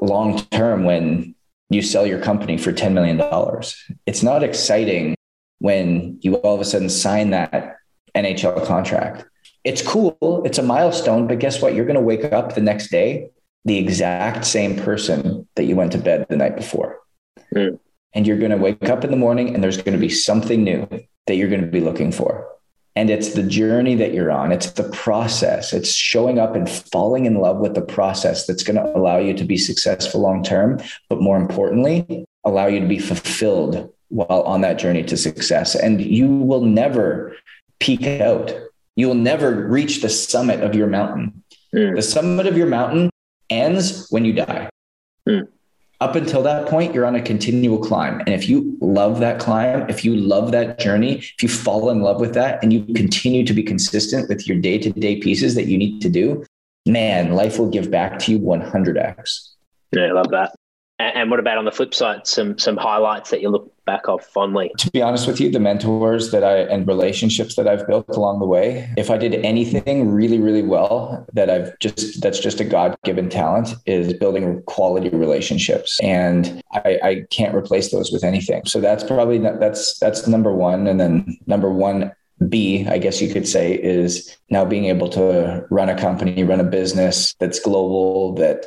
[0.00, 1.34] long term when
[1.70, 3.76] you sell your company for 10 million dollars
[4.06, 5.14] it's not exciting
[5.58, 7.76] when you all of a sudden sign that
[8.14, 9.24] NHL contract
[9.64, 10.42] it's cool.
[10.44, 11.74] It's a milestone, but guess what?
[11.74, 13.30] You're going to wake up the next day
[13.64, 16.98] the exact same person that you went to bed the night before.
[17.54, 17.78] Mm.
[18.12, 20.64] And you're going to wake up in the morning and there's going to be something
[20.64, 20.88] new
[21.26, 22.48] that you're going to be looking for.
[22.94, 24.52] And it's the journey that you're on.
[24.52, 25.72] It's the process.
[25.72, 29.32] It's showing up and falling in love with the process that's going to allow you
[29.34, 30.78] to be successful long term,
[31.08, 35.74] but more importantly, allow you to be fulfilled while on that journey to success.
[35.74, 37.34] And you will never
[37.80, 38.52] peak out
[38.96, 41.42] you will never reach the summit of your mountain.
[41.74, 41.96] Mm.
[41.96, 43.10] The summit of your mountain
[43.48, 44.68] ends when you die.
[45.28, 45.48] Mm.
[46.02, 48.18] Up until that point, you're on a continual climb.
[48.18, 52.00] And if you love that climb, if you love that journey, if you fall in
[52.00, 55.54] love with that and you continue to be consistent with your day to day pieces
[55.54, 56.44] that you need to do,
[56.86, 59.50] man, life will give back to you 100x.
[59.92, 60.56] Yeah, I love that.
[61.14, 64.24] And what about on the flip side, some some highlights that you look back off
[64.26, 64.70] fondly?
[64.78, 68.38] To be honest with you, the mentors that I and relationships that I've built along
[68.38, 72.64] the way, if I did anything really, really well that I've just that's just a
[72.64, 75.98] God-given talent is building quality relationships.
[76.02, 78.64] And I, I can't replace those with anything.
[78.66, 80.86] So that's probably that's that's number one.
[80.86, 82.12] And then number one
[82.48, 86.60] B, I guess you could say, is now being able to run a company, run
[86.60, 88.66] a business that's global, that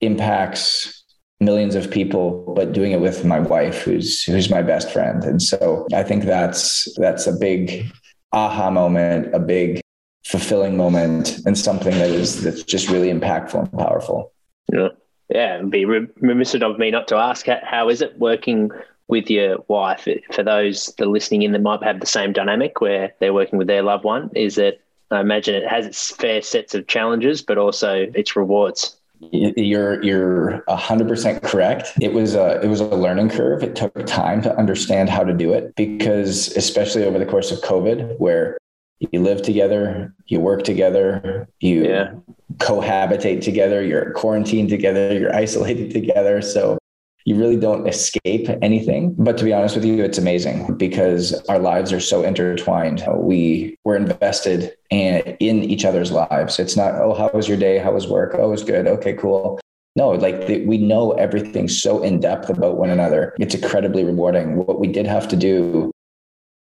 [0.00, 0.95] impacts
[1.40, 5.24] millions of people, but doing it with my wife, who's who's my best friend.
[5.24, 7.86] And so I think that's that's a big
[8.32, 9.80] aha moment, a big
[10.24, 14.32] fulfilling moment, and something that is that's just really impactful and powerful.
[14.72, 14.88] Yeah,
[15.28, 15.56] yeah.
[15.56, 18.70] It'd be remiss of me not to ask how is it working
[19.08, 20.08] with your wife?
[20.32, 23.58] For those that are listening in that might have the same dynamic where they're working
[23.58, 24.82] with their loved one, is it?
[25.10, 28.95] I imagine it has its fair sets of challenges, but also its rewards.
[29.20, 31.92] You're you're hundred percent correct.
[32.00, 33.62] It was a it was a learning curve.
[33.62, 37.60] It took time to understand how to do it because, especially over the course of
[37.60, 38.58] COVID, where
[38.98, 42.12] you live together, you work together, you yeah.
[42.58, 46.40] cohabitate together, you're quarantined together, you're isolated together.
[46.42, 46.78] So
[47.26, 49.14] you really don't escape anything.
[49.18, 53.04] But to be honest with you, it's amazing because our lives are so intertwined.
[53.14, 56.60] We we're invested in, in each other's lives.
[56.60, 57.78] It's not, oh, how was your day?
[57.78, 58.36] How was work?
[58.38, 58.86] Oh, it was good.
[58.86, 59.58] Okay, cool.
[59.96, 63.34] No, like the, we know everything so in depth about one another.
[63.40, 64.54] It's incredibly rewarding.
[64.56, 65.90] What we did have to do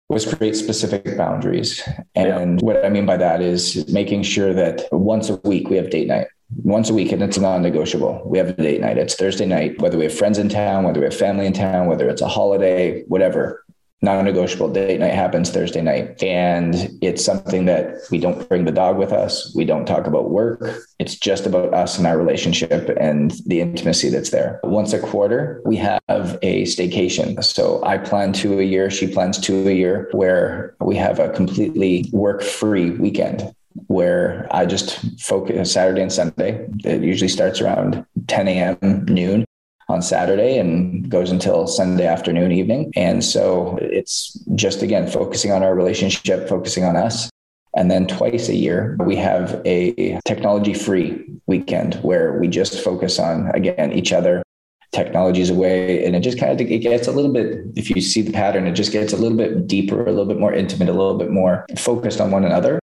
[0.09, 1.87] was create specific boundaries.
[2.15, 2.67] And yeah.
[2.67, 6.09] what I mean by that is making sure that once a week we have date
[6.09, 8.23] night once a week and it's non-negotiable.
[8.25, 8.99] We have a date night.
[8.99, 11.87] It's Thursday night, whether we have friends in town, whether we have family in town,
[11.87, 13.65] whether it's a holiday, whatever.
[14.01, 16.23] Non-negotiable date night happens Thursday night.
[16.23, 19.53] And it's something that we don't bring the dog with us.
[19.57, 20.63] We don't talk about work.
[21.01, 24.61] It's just about us and our relationship and the intimacy that's there.
[24.63, 27.43] Once a quarter, we have a staycation.
[27.43, 28.89] So I plan two a year.
[28.89, 33.53] She plans two a year where we have a completely work-free weekend
[33.87, 36.67] where I just focus Saturday and Sunday.
[36.85, 39.05] It usually starts around 10 a.m.
[39.07, 39.45] noon
[39.89, 42.93] on Saturday and goes until Sunday afternoon, evening.
[42.95, 47.31] And so it's just again focusing on our relationship, focusing on us.
[47.77, 53.19] And then twice a year, we have a technology free weekend where we just focus
[53.19, 54.43] on, again, each other,
[54.93, 56.05] technologies away.
[56.05, 58.67] And it just kind of it gets a little bit, if you see the pattern,
[58.67, 61.31] it just gets a little bit deeper, a little bit more intimate, a little bit
[61.31, 62.81] more focused on one another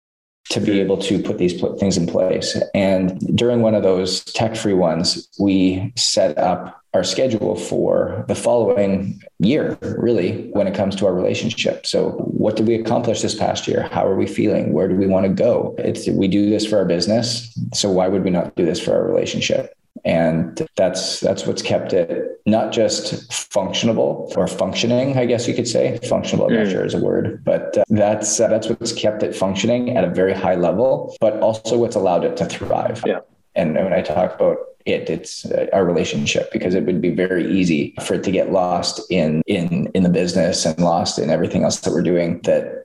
[0.50, 2.58] to be able to put these things in place.
[2.74, 8.34] And during one of those tech free ones, we set up our schedule for the
[8.34, 11.86] following year, really, when it comes to our relationship.
[11.86, 13.88] So, what did we accomplish this past year?
[13.92, 14.74] How are we feeling?
[14.74, 15.76] Where do we want to go?
[15.78, 17.56] It's, we do this for our business.
[17.74, 19.76] So, why would we not do this for our relationship?
[20.06, 25.68] And that's that's what's kept it not just functionable or functioning i guess you could
[25.68, 26.00] say.
[26.08, 26.72] Functional i'm not mm.
[26.72, 30.10] sure is a word but uh, that's uh, that's what's kept it functioning at a
[30.10, 33.04] very high level but also what's allowed it to thrive.
[33.06, 33.20] Yeah.
[33.56, 37.50] And when i talk about it it's uh, our relationship because it would be very
[37.52, 41.64] easy for it to get lost in in in the business and lost in everything
[41.64, 42.79] else that we're doing that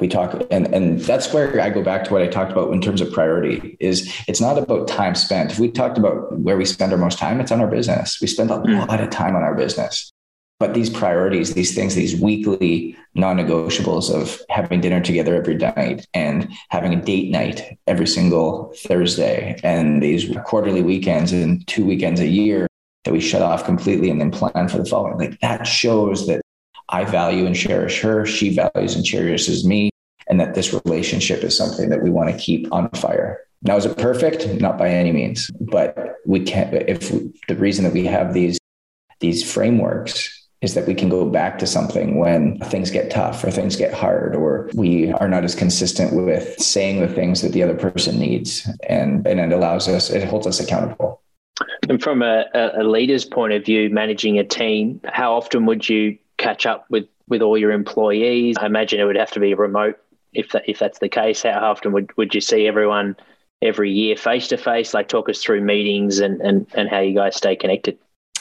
[0.00, 2.80] we talk and and that's where I go back to what I talked about in
[2.80, 5.52] terms of priority is it's not about time spent.
[5.52, 8.18] If we talked about where we spend our most time, it's on our business.
[8.20, 8.88] We spend a mm.
[8.88, 10.10] lot of time on our business.
[10.60, 16.48] But these priorities, these things, these weekly non-negotiables of having dinner together every night and
[16.70, 22.28] having a date night every single Thursday and these quarterly weekends and two weekends a
[22.28, 22.68] year
[23.04, 25.18] that we shut off completely and then plan for the following.
[25.18, 26.40] Like that shows that
[26.94, 28.24] I value and cherish her.
[28.24, 29.90] She values and cherishes me.
[30.28, 33.40] And that this relationship is something that we want to keep on fire.
[33.62, 34.46] Now, is it perfect?
[34.60, 36.72] Not by any means, but we can't.
[36.72, 38.56] If we, the reason that we have these
[39.20, 40.30] these frameworks
[40.62, 43.92] is that we can go back to something when things get tough or things get
[43.92, 48.18] hard or we are not as consistent with saying the things that the other person
[48.18, 51.20] needs and and it allows us it holds us accountable
[51.88, 56.18] and from a, a leader's point of view managing a team how often would you
[56.36, 58.56] catch up with with all your employees.
[58.58, 59.98] I imagine it would have to be remote
[60.32, 61.42] if that if that's the case.
[61.42, 63.16] How often would, would you see everyone
[63.62, 64.94] every year face to face?
[64.94, 67.98] Like talk us through meetings and, and and how you guys stay connected.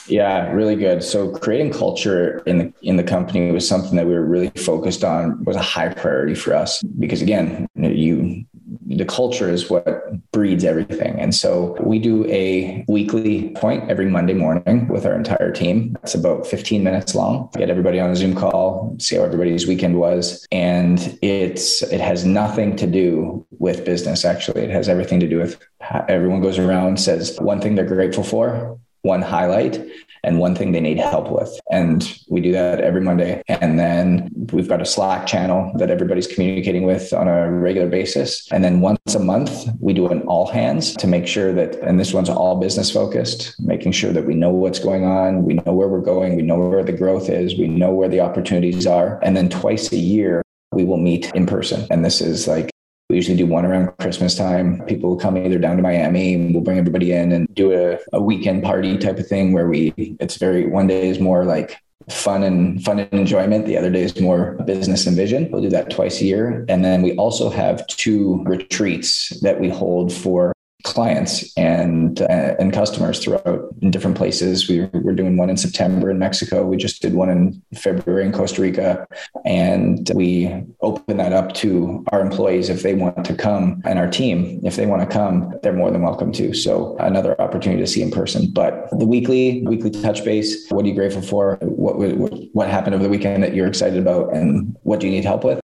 [0.07, 1.01] Yeah, really good.
[1.01, 5.03] So creating culture in the in the company was something that we were really focused
[5.03, 8.43] on was a high priority for us because again, you
[8.85, 11.19] the culture is what breeds everything.
[11.19, 15.97] And so we do a weekly point every Monday morning with our entire team.
[16.03, 17.49] It's about 15 minutes long.
[17.53, 20.45] Get everybody on a Zoom call, see how everybody's weekend was.
[20.51, 24.61] And it's it has nothing to do with business, actually.
[24.63, 25.59] It has everything to do with
[26.07, 29.85] everyone goes around, says one thing they're grateful for, one highlight
[30.23, 31.59] and one thing they need help with.
[31.71, 33.41] And we do that every Monday.
[33.47, 38.47] And then we've got a Slack channel that everybody's communicating with on a regular basis.
[38.51, 41.99] And then once a month, we do an all hands to make sure that, and
[41.99, 45.73] this one's all business focused, making sure that we know what's going on, we know
[45.73, 49.19] where we're going, we know where the growth is, we know where the opportunities are.
[49.23, 51.85] And then twice a year, we will meet in person.
[51.91, 52.71] And this is like
[53.13, 54.83] we usually do one around Christmas time.
[54.87, 58.19] People will come either down to Miami we'll bring everybody in and do a, a
[58.19, 61.77] weekend party type of thing where we, it's very, one day is more like
[62.09, 63.67] fun and fun and enjoyment.
[63.67, 65.47] The other day is more business and vision.
[65.51, 66.65] We'll do that twice a year.
[66.67, 70.51] And then we also have two retreats that we hold for
[70.83, 74.67] clients and uh, and customers throughout in different places.
[74.67, 76.65] We, we're doing one in September in Mexico.
[76.65, 79.07] We just did one in February in Costa Rica,
[79.45, 84.09] and we open that up to our employees if they want to come, and our
[84.09, 86.53] team if they want to come, they're more than welcome to.
[86.53, 88.51] So another opportunity to see in person.
[88.51, 90.69] But the weekly weekly touch base.
[90.69, 91.57] What are you grateful for?
[91.61, 95.13] What what, what happened over the weekend that you're excited about, and what do you
[95.13, 95.62] need help with?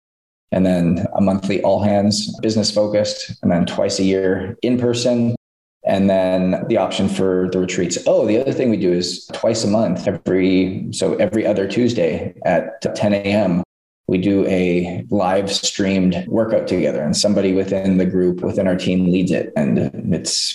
[0.52, 5.34] And then a monthly all hands business focused, and then twice a year in person.
[5.84, 7.98] And then the option for the retreats.
[8.06, 12.34] Oh, the other thing we do is twice a month, every so every other Tuesday
[12.44, 13.64] at 10 a.m.
[14.06, 19.10] We do a live streamed workout together, and somebody within the group, within our team,
[19.10, 19.52] leads it.
[19.56, 20.54] And it's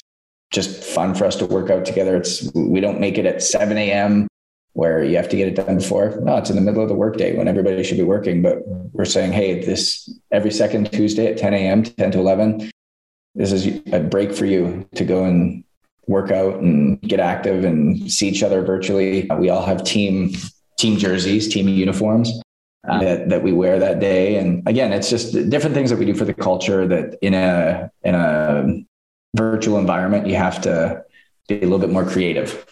[0.51, 2.15] just fun for us to work out together.
[2.15, 4.27] It's we don't make it at 7 a.m
[4.77, 6.19] where you have to get it done before.
[6.21, 8.43] No, it's in the middle of the workday when everybody should be working.
[8.43, 8.59] But
[8.93, 12.69] we're saying, hey, this every second Tuesday at 10 a.m., 10 to 11,
[13.33, 15.63] this is a break for you to go and
[16.05, 19.27] work out and get active and see each other virtually.
[19.39, 20.35] We all have team
[20.77, 22.39] team jerseys, team uniforms.
[22.87, 26.05] Uh, that, that we wear that day and again it's just different things that we
[26.05, 28.81] do for the culture that in a in a
[29.35, 31.03] virtual environment you have to
[31.49, 32.65] be a little bit more creative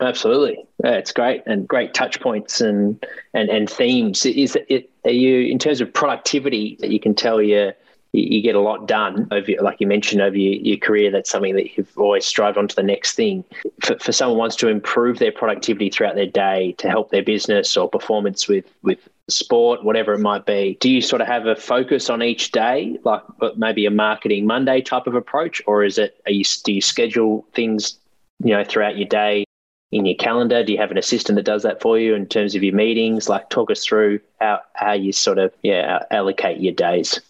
[0.00, 4.26] Absolutely, yeah, it's great and great touch points and and and themes.
[4.26, 7.72] Is it are you in terms of productivity that you can tell you
[8.12, 11.54] you get a lot done over like you mentioned over your, your career that's something
[11.54, 13.42] that you've always strived on to the next thing.
[13.82, 17.74] For, for someone wants to improve their productivity throughout their day to help their business
[17.74, 21.56] or performance with with sport whatever it might be do you sort of have a
[21.56, 23.22] focus on each day like
[23.56, 25.62] maybe a marketing monday type of approach?
[25.66, 27.98] Or is it are you do you schedule things
[28.44, 29.45] you know throughout your day
[29.92, 30.64] in your calendar?
[30.64, 33.28] Do you have an assistant that does that for you in terms of your meetings?
[33.28, 37.20] Like, talk us through how, how you sort of yeah allocate your days.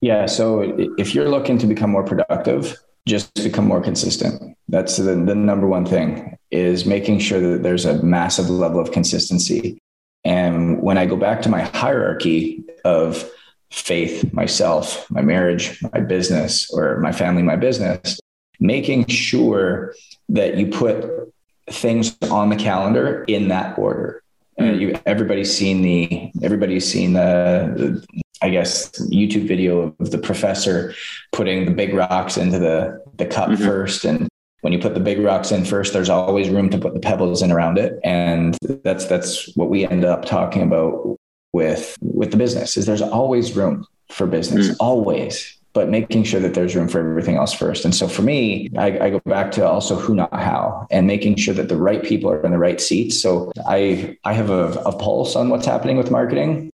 [0.00, 0.26] Yeah.
[0.26, 0.62] So
[0.96, 4.56] if you're looking to become more productive, just become more consistent.
[4.68, 8.92] That's the, the number one thing is making sure that there's a massive level of
[8.92, 9.78] consistency.
[10.24, 13.28] And when I go back to my hierarchy of
[13.70, 18.18] faith, myself, my marriage, my business, or my family, my business,
[18.58, 19.94] making sure
[20.28, 21.32] that you put
[21.70, 24.22] things on the calendar in that order.
[24.58, 24.80] And hmm.
[24.80, 30.94] you, everybody's seen the everybody's seen the, the, I guess YouTube video of the professor
[31.32, 33.64] putting the big rocks into the the cup mm-hmm.
[33.64, 34.28] first, and
[34.62, 37.42] when you put the big rocks in first, there's always room to put the pebbles
[37.42, 41.16] in around it, and that's that's what we end up talking about
[41.52, 42.76] with with the business.
[42.76, 44.76] Is there's always room for business, mm-hmm.
[44.80, 47.84] always but making sure that there's room for everything else first.
[47.84, 51.36] And so for me, I, I, go back to also who, not how, and making
[51.36, 53.20] sure that the right people are in the right seats.
[53.20, 56.70] So I I have a, a pulse on what's happening with marketing,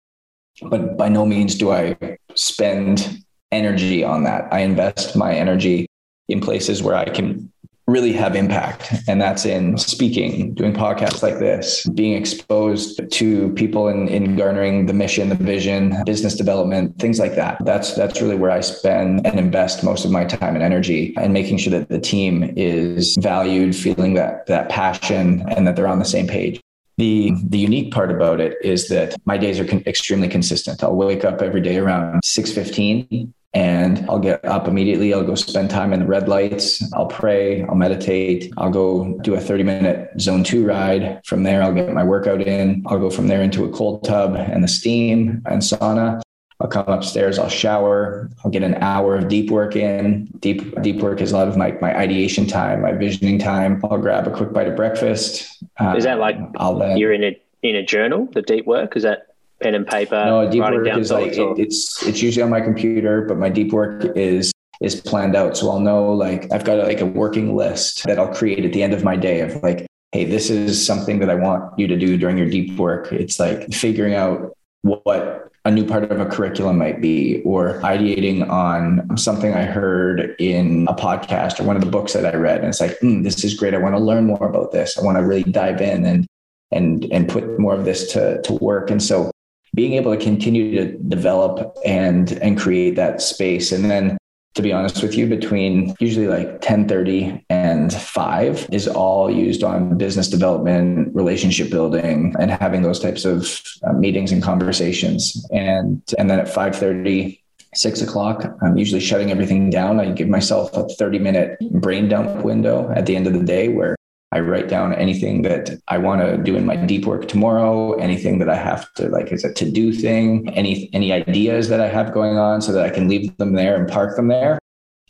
[0.70, 4.52] but by no means do I spend energy on that.
[4.52, 5.88] I invest my energy
[6.28, 7.53] in places where I can
[7.88, 8.93] really have impact.
[9.07, 14.86] And that's in speaking, doing podcasts like this, being exposed to people in, in garnering
[14.86, 17.57] the mission, the vision, business development, things like that.
[17.65, 21.34] That's that's really where I spend and invest most of my time and energy and
[21.34, 25.99] making sure that the team is valued, feeling that that passion and that they're on
[25.99, 26.61] the same page.
[26.97, 30.84] The the unique part about it is that my days are con- extremely consistent.
[30.84, 35.14] I'll wake up every day around 6:15 and I'll get up immediately.
[35.14, 36.84] I'll go spend time in the red lights.
[36.93, 37.64] I'll pray.
[37.64, 38.51] I'll meditate.
[38.58, 41.22] I'll go do a 30 minute zone two ride.
[41.26, 42.84] From there, I'll get my workout in.
[42.88, 46.22] I'll go from there into a cold tub and the steam and sauna.
[46.60, 47.38] I'll come upstairs.
[47.38, 48.30] I'll shower.
[48.43, 50.26] I'll get an hour of deep work in.
[50.39, 53.82] Deep deep work is a lot of my my ideation time, my visioning time.
[53.84, 55.62] I'll grab a quick bite of breakfast.
[55.95, 58.30] Is that like um, I'll then, you're in a in a journal?
[58.32, 60.24] The deep work is that pen and paper?
[60.26, 63.72] No, deep work is like it, it's it's usually on my computer, but my deep
[63.72, 64.51] work is
[64.82, 65.56] is planned out.
[65.58, 68.84] So I'll know like I've got like a working list that I'll create at the
[68.84, 71.97] end of my day of like, hey, this is something that I want you to
[71.97, 73.12] do during your deep work.
[73.12, 78.47] It's like figuring out what a new part of a curriculum might be or ideating
[78.49, 82.60] on something I heard in a podcast or one of the books that I read.
[82.60, 83.74] And it's like, mm, this is great.
[83.74, 84.97] I want to learn more about this.
[84.97, 86.28] I want to really dive in and
[86.72, 88.91] and and put more of this to to work.
[88.91, 89.32] And so
[89.74, 94.17] being able to continue to develop and and create that space and then
[94.55, 99.97] to be honest with you between usually like 10:30 and 5 is all used on
[99.97, 106.30] business development relationship building and having those types of uh, meetings and conversations and and
[106.30, 107.39] then at 5:30
[107.76, 108.45] six o'clock.
[108.61, 109.99] I'm usually shutting everything down.
[109.99, 113.69] I give myself a 30 minute brain dump window at the end of the day
[113.69, 113.95] where
[114.34, 118.39] I write down anything that I want to do in my deep work tomorrow, anything
[118.39, 122.13] that I have to like is a to-do thing, any any ideas that I have
[122.13, 124.57] going on so that I can leave them there and park them there.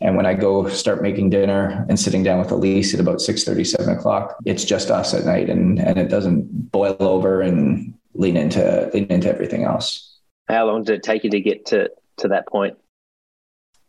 [0.02, 3.44] And when I go start making dinner and sitting down with Elise at about 6
[3.44, 8.36] 7 o'clock, it's just us at night and and it doesn't boil over and lean
[8.36, 10.20] into lean into everything else.
[10.50, 12.76] How long did it take you to get to to that point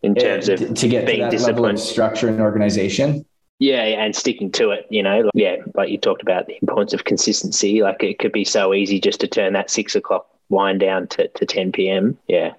[0.00, 1.58] in terms it, of to get being to that disciplined?
[1.58, 3.26] level of structure and organization?
[3.64, 7.04] Yeah, and sticking to it, you know, yeah, like you talked about the importance of
[7.04, 7.80] consistency.
[7.80, 11.28] Like it could be so easy just to turn that six o'clock wind down to,
[11.28, 12.18] to 10 p.m.
[12.28, 12.52] Yeah.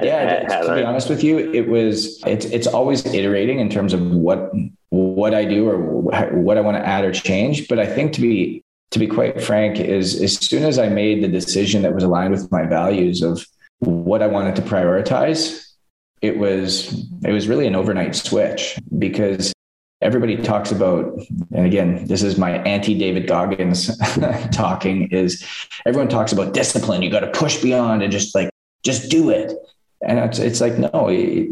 [0.00, 3.92] Yeah, to, to be honest with you, it was it's it's always iterating in terms
[3.92, 4.50] of what
[4.88, 7.68] what I do or what I want to add or change.
[7.68, 11.22] But I think to be to be quite frank, is as soon as I made
[11.22, 13.44] the decision that was aligned with my values of
[13.80, 15.62] what I wanted to prioritize,
[16.22, 19.51] it was it was really an overnight switch because
[20.02, 21.18] everybody talks about,
[21.52, 23.96] and again, this is my anti David Goggins
[24.52, 25.46] talking, is
[25.86, 27.02] everyone talks about discipline.
[27.02, 28.50] You got to push beyond and just like,
[28.82, 29.52] just do it.
[30.06, 31.48] And it's, it's like, no, it,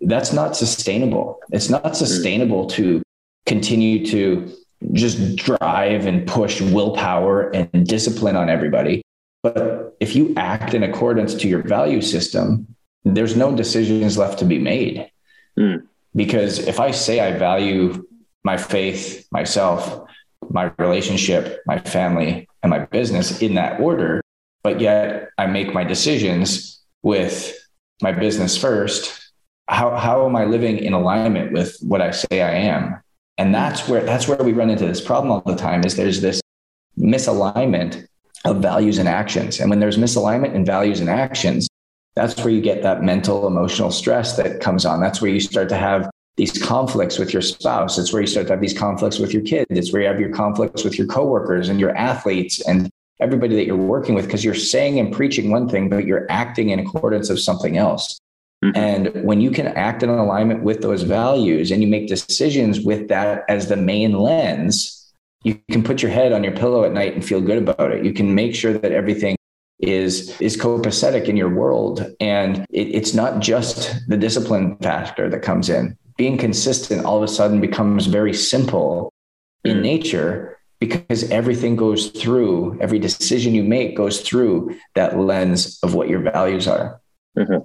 [0.00, 1.38] that's not sustainable.
[1.52, 3.02] It's not sustainable to
[3.46, 4.50] continue to
[4.92, 9.02] just drive and push willpower and discipline on everybody.
[9.42, 12.66] But if you act in accordance to your value system,
[13.04, 15.10] there's no decisions left to be made.
[15.58, 15.86] Mm.
[16.14, 18.06] Because if I say I value
[18.44, 20.02] my faith, myself,
[20.48, 24.20] my relationship, my family, and my business in that order,
[24.62, 27.56] but yet I make my decisions with
[28.02, 29.32] my business first,
[29.68, 33.00] how, how am I living in alignment with what I say I am?
[33.38, 36.20] And that's where that's where we run into this problem all the time is there's
[36.20, 36.42] this
[36.98, 38.06] misalignment
[38.44, 39.60] of values and actions.
[39.60, 41.66] And when there's misalignment in values and actions,
[42.16, 45.00] that's where you get that mental emotional stress that comes on.
[45.00, 47.98] That's where you start to have these conflicts with your spouse.
[47.98, 49.66] It's where you start to have these conflicts with your kids.
[49.70, 52.90] It's where you have your conflicts with your coworkers and your athletes and
[53.20, 56.70] everybody that you're working with because you're saying and preaching one thing, but you're acting
[56.70, 58.18] in accordance of something else.
[58.64, 58.76] Mm-hmm.
[58.76, 63.08] And when you can act in alignment with those values and you make decisions with
[63.08, 65.12] that as the main lens,
[65.44, 68.04] you can put your head on your pillow at night and feel good about it.
[68.04, 69.36] You can make sure that everything
[69.82, 72.14] is is copacetic in your world.
[72.20, 75.96] And it, it's not just the discipline factor that comes in.
[76.16, 79.12] Being consistent all of a sudden becomes very simple
[79.64, 79.82] in mm.
[79.82, 86.08] nature because everything goes through every decision you make goes through that lens of what
[86.08, 87.00] your values are.
[87.38, 87.64] Mm-hmm.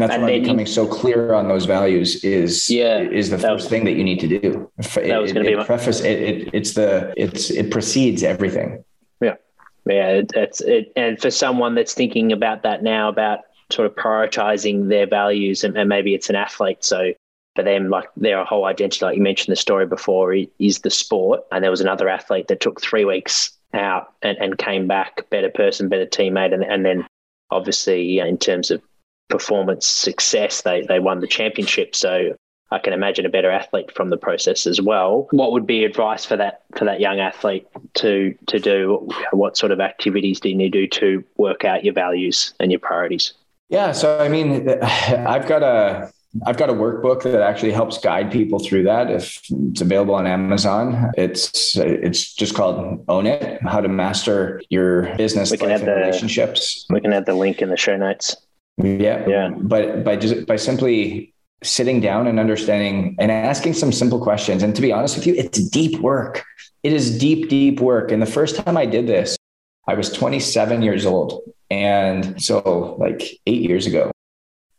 [0.00, 3.64] that's and why becoming you, so clear on those values is yeah is the first
[3.64, 4.70] was, thing that you need to do.
[4.78, 8.22] It, that was going to be my, preface it, it, it's the it's it precedes
[8.22, 8.82] everything
[9.86, 13.40] yeah it's it and for someone that's thinking about that now about
[13.70, 17.12] sort of prioritizing their values and, and, maybe it's an athlete so
[17.54, 21.40] for them like their whole identity like you mentioned the story before is the sport.
[21.50, 25.50] And there was another athlete that took three weeks out and, and came back better
[25.50, 27.06] person better teammate and, and then
[27.50, 28.82] obviously in terms of
[29.28, 31.94] performance success they, they won the championship.
[31.94, 32.34] So
[32.72, 35.26] I can imagine a better athlete from the process as well.
[35.32, 39.08] What would be advice for that for that young athlete to to do?
[39.32, 42.70] What sort of activities do you need to do to work out your values and
[42.70, 43.32] your priorities?
[43.68, 46.12] Yeah, so I mean, I've got a
[46.46, 49.10] I've got a workbook that actually helps guide people through that.
[49.10, 55.14] If it's available on Amazon, it's it's just called Own It: How to Master Your
[55.16, 56.86] Business, Life, and the, Relationships.
[56.88, 58.36] We can add the link in the show notes.
[58.76, 59.50] Yeah, yeah.
[59.56, 64.74] But by just by simply sitting down and understanding and asking some simple questions, and
[64.74, 66.44] to be honest with you, it's deep work.
[66.82, 68.10] It is deep, deep work.
[68.10, 69.36] And the first time I did this,
[69.86, 71.42] I was 27 years old.
[71.70, 74.10] And so like eight years ago.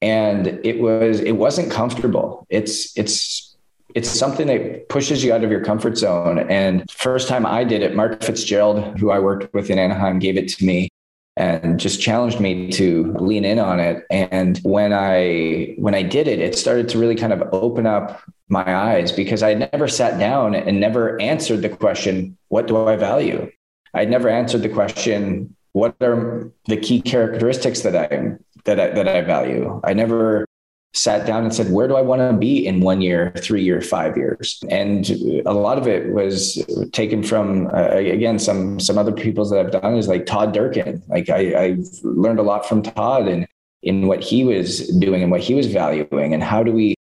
[0.01, 2.47] And it was, it wasn't comfortable.
[2.49, 3.55] It's, it's,
[3.93, 6.39] it's something that pushes you out of your comfort zone.
[6.39, 10.37] And first time I did it, Mark Fitzgerald, who I worked with in Anaheim, gave
[10.37, 10.89] it to me.
[11.37, 14.05] And just challenged me to lean in on it.
[14.09, 18.21] And when I when I did it, it started to really kind of open up
[18.49, 22.97] my eyes because I never sat down and never answered the question, what do I
[22.97, 23.49] value?
[23.93, 29.07] I'd never answered the question, what are the key characteristics that I that I, that
[29.07, 29.79] I value?
[29.83, 30.45] I never
[30.93, 33.81] sat down and said, where do I want to be in one year, three year,
[33.81, 34.61] five years?
[34.69, 35.09] And
[35.45, 39.71] a lot of it was taken from, uh, again, some, some other people that I've
[39.71, 41.01] done is like Todd Durkin.
[41.07, 43.47] Like I, I've learned a lot from Todd and
[43.83, 46.95] in what he was doing and what he was valuing and how do we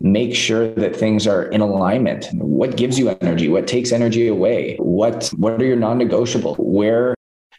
[0.00, 4.76] make sure that things are in alignment what gives you energy what takes energy away
[4.78, 7.14] what what are your non-negotiable where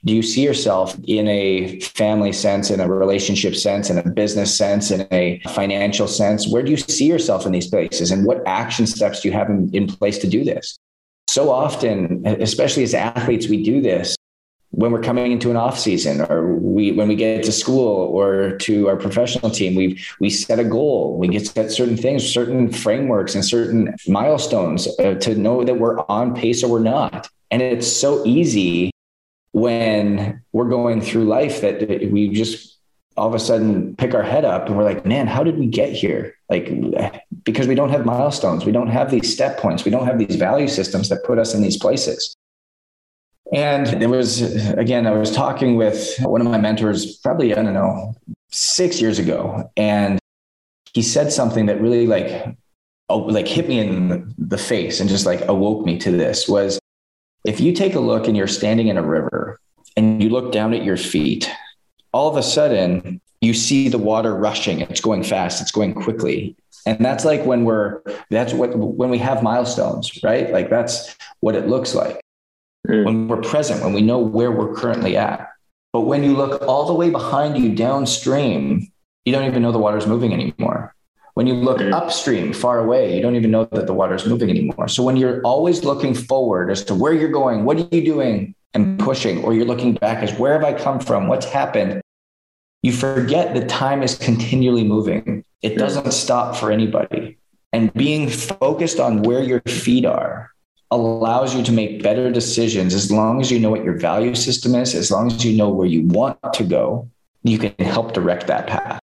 [0.06, 4.56] do you see yourself in a family sense, in a relationship sense, in a business
[4.56, 6.48] sense, in a financial sense?
[6.48, 8.11] Where do you see yourself in these places?
[8.11, 10.78] And what action steps do you have in, in place to do this?
[11.28, 14.15] So often, especially as athletes, we do this
[14.72, 18.57] when we're coming into an off season or we when we get to school or
[18.57, 22.72] to our professional team we we set a goal we get set certain things certain
[22.72, 27.61] frameworks and certain milestones uh, to know that we're on pace or we're not and
[27.61, 28.91] it's so easy
[29.59, 32.77] when we're going through life that we just
[33.15, 35.65] all of a sudden pick our head up and we're like, man, how did we
[35.65, 36.35] get here?
[36.49, 36.69] Like,
[37.43, 40.35] because we don't have milestones, we don't have these step points, we don't have these
[40.35, 42.35] value systems that put us in these places.
[43.51, 44.41] And there was,
[44.73, 48.13] again, I was talking with one of my mentors, probably, I don't know,
[48.51, 49.71] six years ago.
[49.75, 50.19] And
[50.93, 52.55] he said something that really like,
[53.09, 56.79] oh, like hit me in the face and just like awoke me to this was
[57.48, 59.60] if you take a look and you're standing in a river
[59.95, 61.49] and you look down at your feet,
[62.11, 64.82] all of a sudden you see the water rushing.
[64.82, 66.57] It's going fast, it's going quickly.
[66.86, 70.52] And that's like when we're, that's what, when we have milestones, right?
[70.52, 72.19] Like that's what it looks like
[72.88, 73.06] mm.
[73.06, 75.49] when we're present, when we know where we're currently at.
[75.94, 78.91] But when you look all the way behind you downstream,
[79.24, 80.94] you don't even know the water's moving anymore.
[81.38, 81.93] When you look mm.
[81.93, 84.88] upstream, far away, you don't even know that the water is moving anymore.
[84.88, 88.55] So when you're always looking forward as to where you're going, what are you doing
[88.73, 91.27] and pushing, or you're looking back as where have I come from?
[91.27, 92.01] What's happened?
[92.81, 95.45] You forget that time is continually moving.
[95.61, 97.38] It doesn't stop for anybody.
[97.72, 100.49] And being focused on where your feet are
[100.89, 104.73] allows you to make better decisions as long as you know what your value system
[104.73, 107.07] is, as long as you know where you want to go,
[107.43, 108.99] you can help direct that path.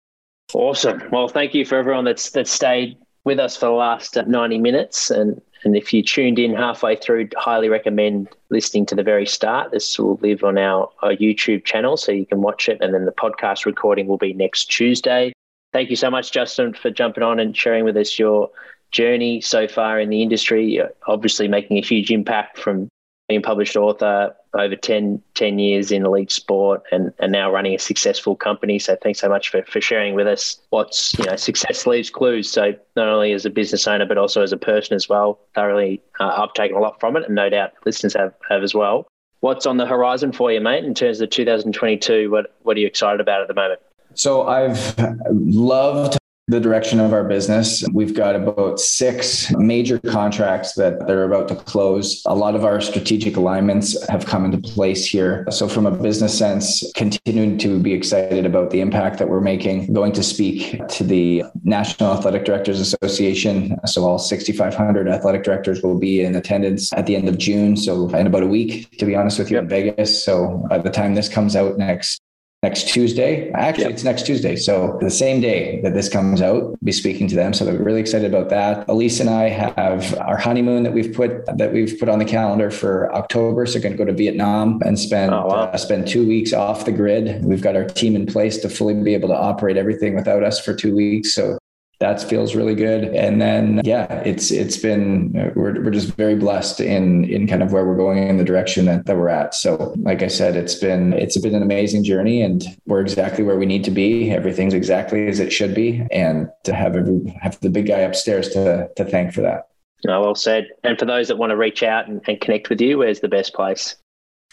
[0.53, 1.01] Awesome.
[1.11, 4.57] Well, thank you for everyone that's that stayed with us for the last uh, 90
[4.57, 5.11] minutes.
[5.11, 9.71] And, and if you tuned in halfway through, highly recommend listening to the very start.
[9.71, 12.79] This will live on our, our YouTube channel, so you can watch it.
[12.81, 15.33] And then the podcast recording will be next Tuesday.
[15.71, 18.49] Thank you so much, Justin, for jumping on and sharing with us your
[18.91, 20.65] journey so far in the industry.
[20.65, 22.89] You're obviously making a huge impact from
[23.29, 27.79] being published author over 10, 10 years in elite sport and, and now running a
[27.79, 28.79] successful company.
[28.79, 32.51] So thanks so much for, for sharing with us what's, you know, success leaves clues.
[32.51, 36.01] So not only as a business owner, but also as a person as well, thoroughly,
[36.19, 39.07] uh, I've taken a lot from it and no doubt listeners have, have as well.
[39.39, 42.29] What's on the horizon for you, mate, in terms of 2022?
[42.29, 43.79] What, what are you excited about at the moment?
[44.13, 44.95] So I've
[45.29, 46.17] loved
[46.51, 47.83] the direction of our business.
[47.93, 52.21] We've got about six major contracts that they're about to close.
[52.25, 55.47] A lot of our strategic alignments have come into place here.
[55.49, 59.93] So, from a business sense, continuing to be excited about the impact that we're making,
[59.93, 63.77] going to speak to the National Athletic Directors Association.
[63.85, 67.77] So, all 6,500 athletic directors will be in attendance at the end of June.
[67.77, 70.23] So, in about a week, to be honest with you, in Vegas.
[70.23, 72.21] So, by the time this comes out next
[72.63, 73.49] next Tuesday.
[73.53, 73.93] Actually, yep.
[73.93, 74.55] it's next Tuesday.
[74.55, 77.53] So the same day that this comes out, be speaking to them.
[77.53, 78.87] So they're really excited about that.
[78.87, 82.69] Elise and I have our honeymoon that we've put that we've put on the calendar
[82.69, 83.65] for October.
[83.65, 85.55] So going to go to Vietnam and spend oh, wow.
[85.55, 87.43] uh, spend two weeks off the grid.
[87.43, 90.59] We've got our team in place to fully be able to operate everything without us
[90.59, 91.33] for two weeks.
[91.33, 91.57] So
[92.01, 93.03] that feels really good.
[93.03, 97.71] And then, yeah, it's it's been we're we're just very blessed in in kind of
[97.71, 99.53] where we're going in the direction that, that we're at.
[99.53, 103.57] So, like I said, it's been it's been an amazing journey, and we're exactly where
[103.57, 104.31] we need to be.
[104.31, 108.49] Everything's exactly as it should be, and to have every have the big guy upstairs
[108.49, 109.67] to to thank for that.
[110.07, 110.69] Oh, well said.
[110.83, 113.27] And for those that want to reach out and, and connect with you, where's the
[113.27, 113.95] best place?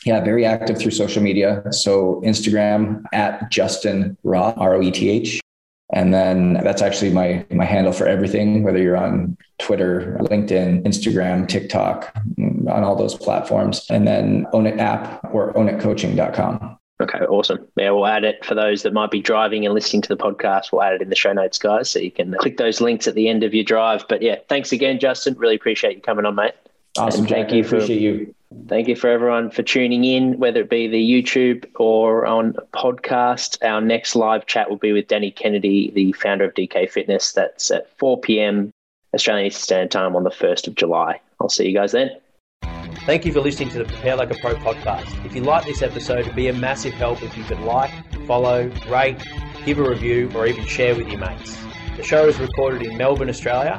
[0.04, 1.62] Yeah, very active through social media.
[1.70, 5.40] So Instagram at Justin Roeth, R O E T H.
[5.94, 11.48] And then that's actually my my handle for everything, whether you're on Twitter, LinkedIn, Instagram,
[11.48, 13.86] TikTok, on all those platforms.
[13.88, 16.78] And then Own It app or ownitcoaching.com.
[17.00, 17.66] Okay, awesome.
[17.76, 20.72] Yeah, we'll add it for those that might be driving and listening to the podcast.
[20.72, 23.14] We'll add it in the show notes, guys, so you can click those links at
[23.14, 24.04] the end of your drive.
[24.08, 25.34] But yeah, thanks again, Justin.
[25.34, 26.54] Really appreciate you coming on, mate.
[26.98, 28.34] Awesome, and Thank you for, appreciate you.
[28.66, 33.62] Thank you for everyone for tuning in, whether it be the YouTube or on podcast.
[33.62, 37.32] Our next live chat will be with Danny Kennedy, the founder of DK Fitness.
[37.32, 38.72] That's at 4 p.m.
[39.14, 41.20] Australian Eastern Standard Time on the 1st of July.
[41.40, 42.10] I'll see you guys then.
[43.04, 45.24] Thank you for listening to the Prepare Like a Pro podcast.
[45.24, 47.90] If you like this episode, it'd be a massive help if you could like,
[48.26, 49.16] follow, rate,
[49.64, 51.56] give a review, or even share with your mates.
[51.96, 53.78] The show is recorded in Melbourne, Australia.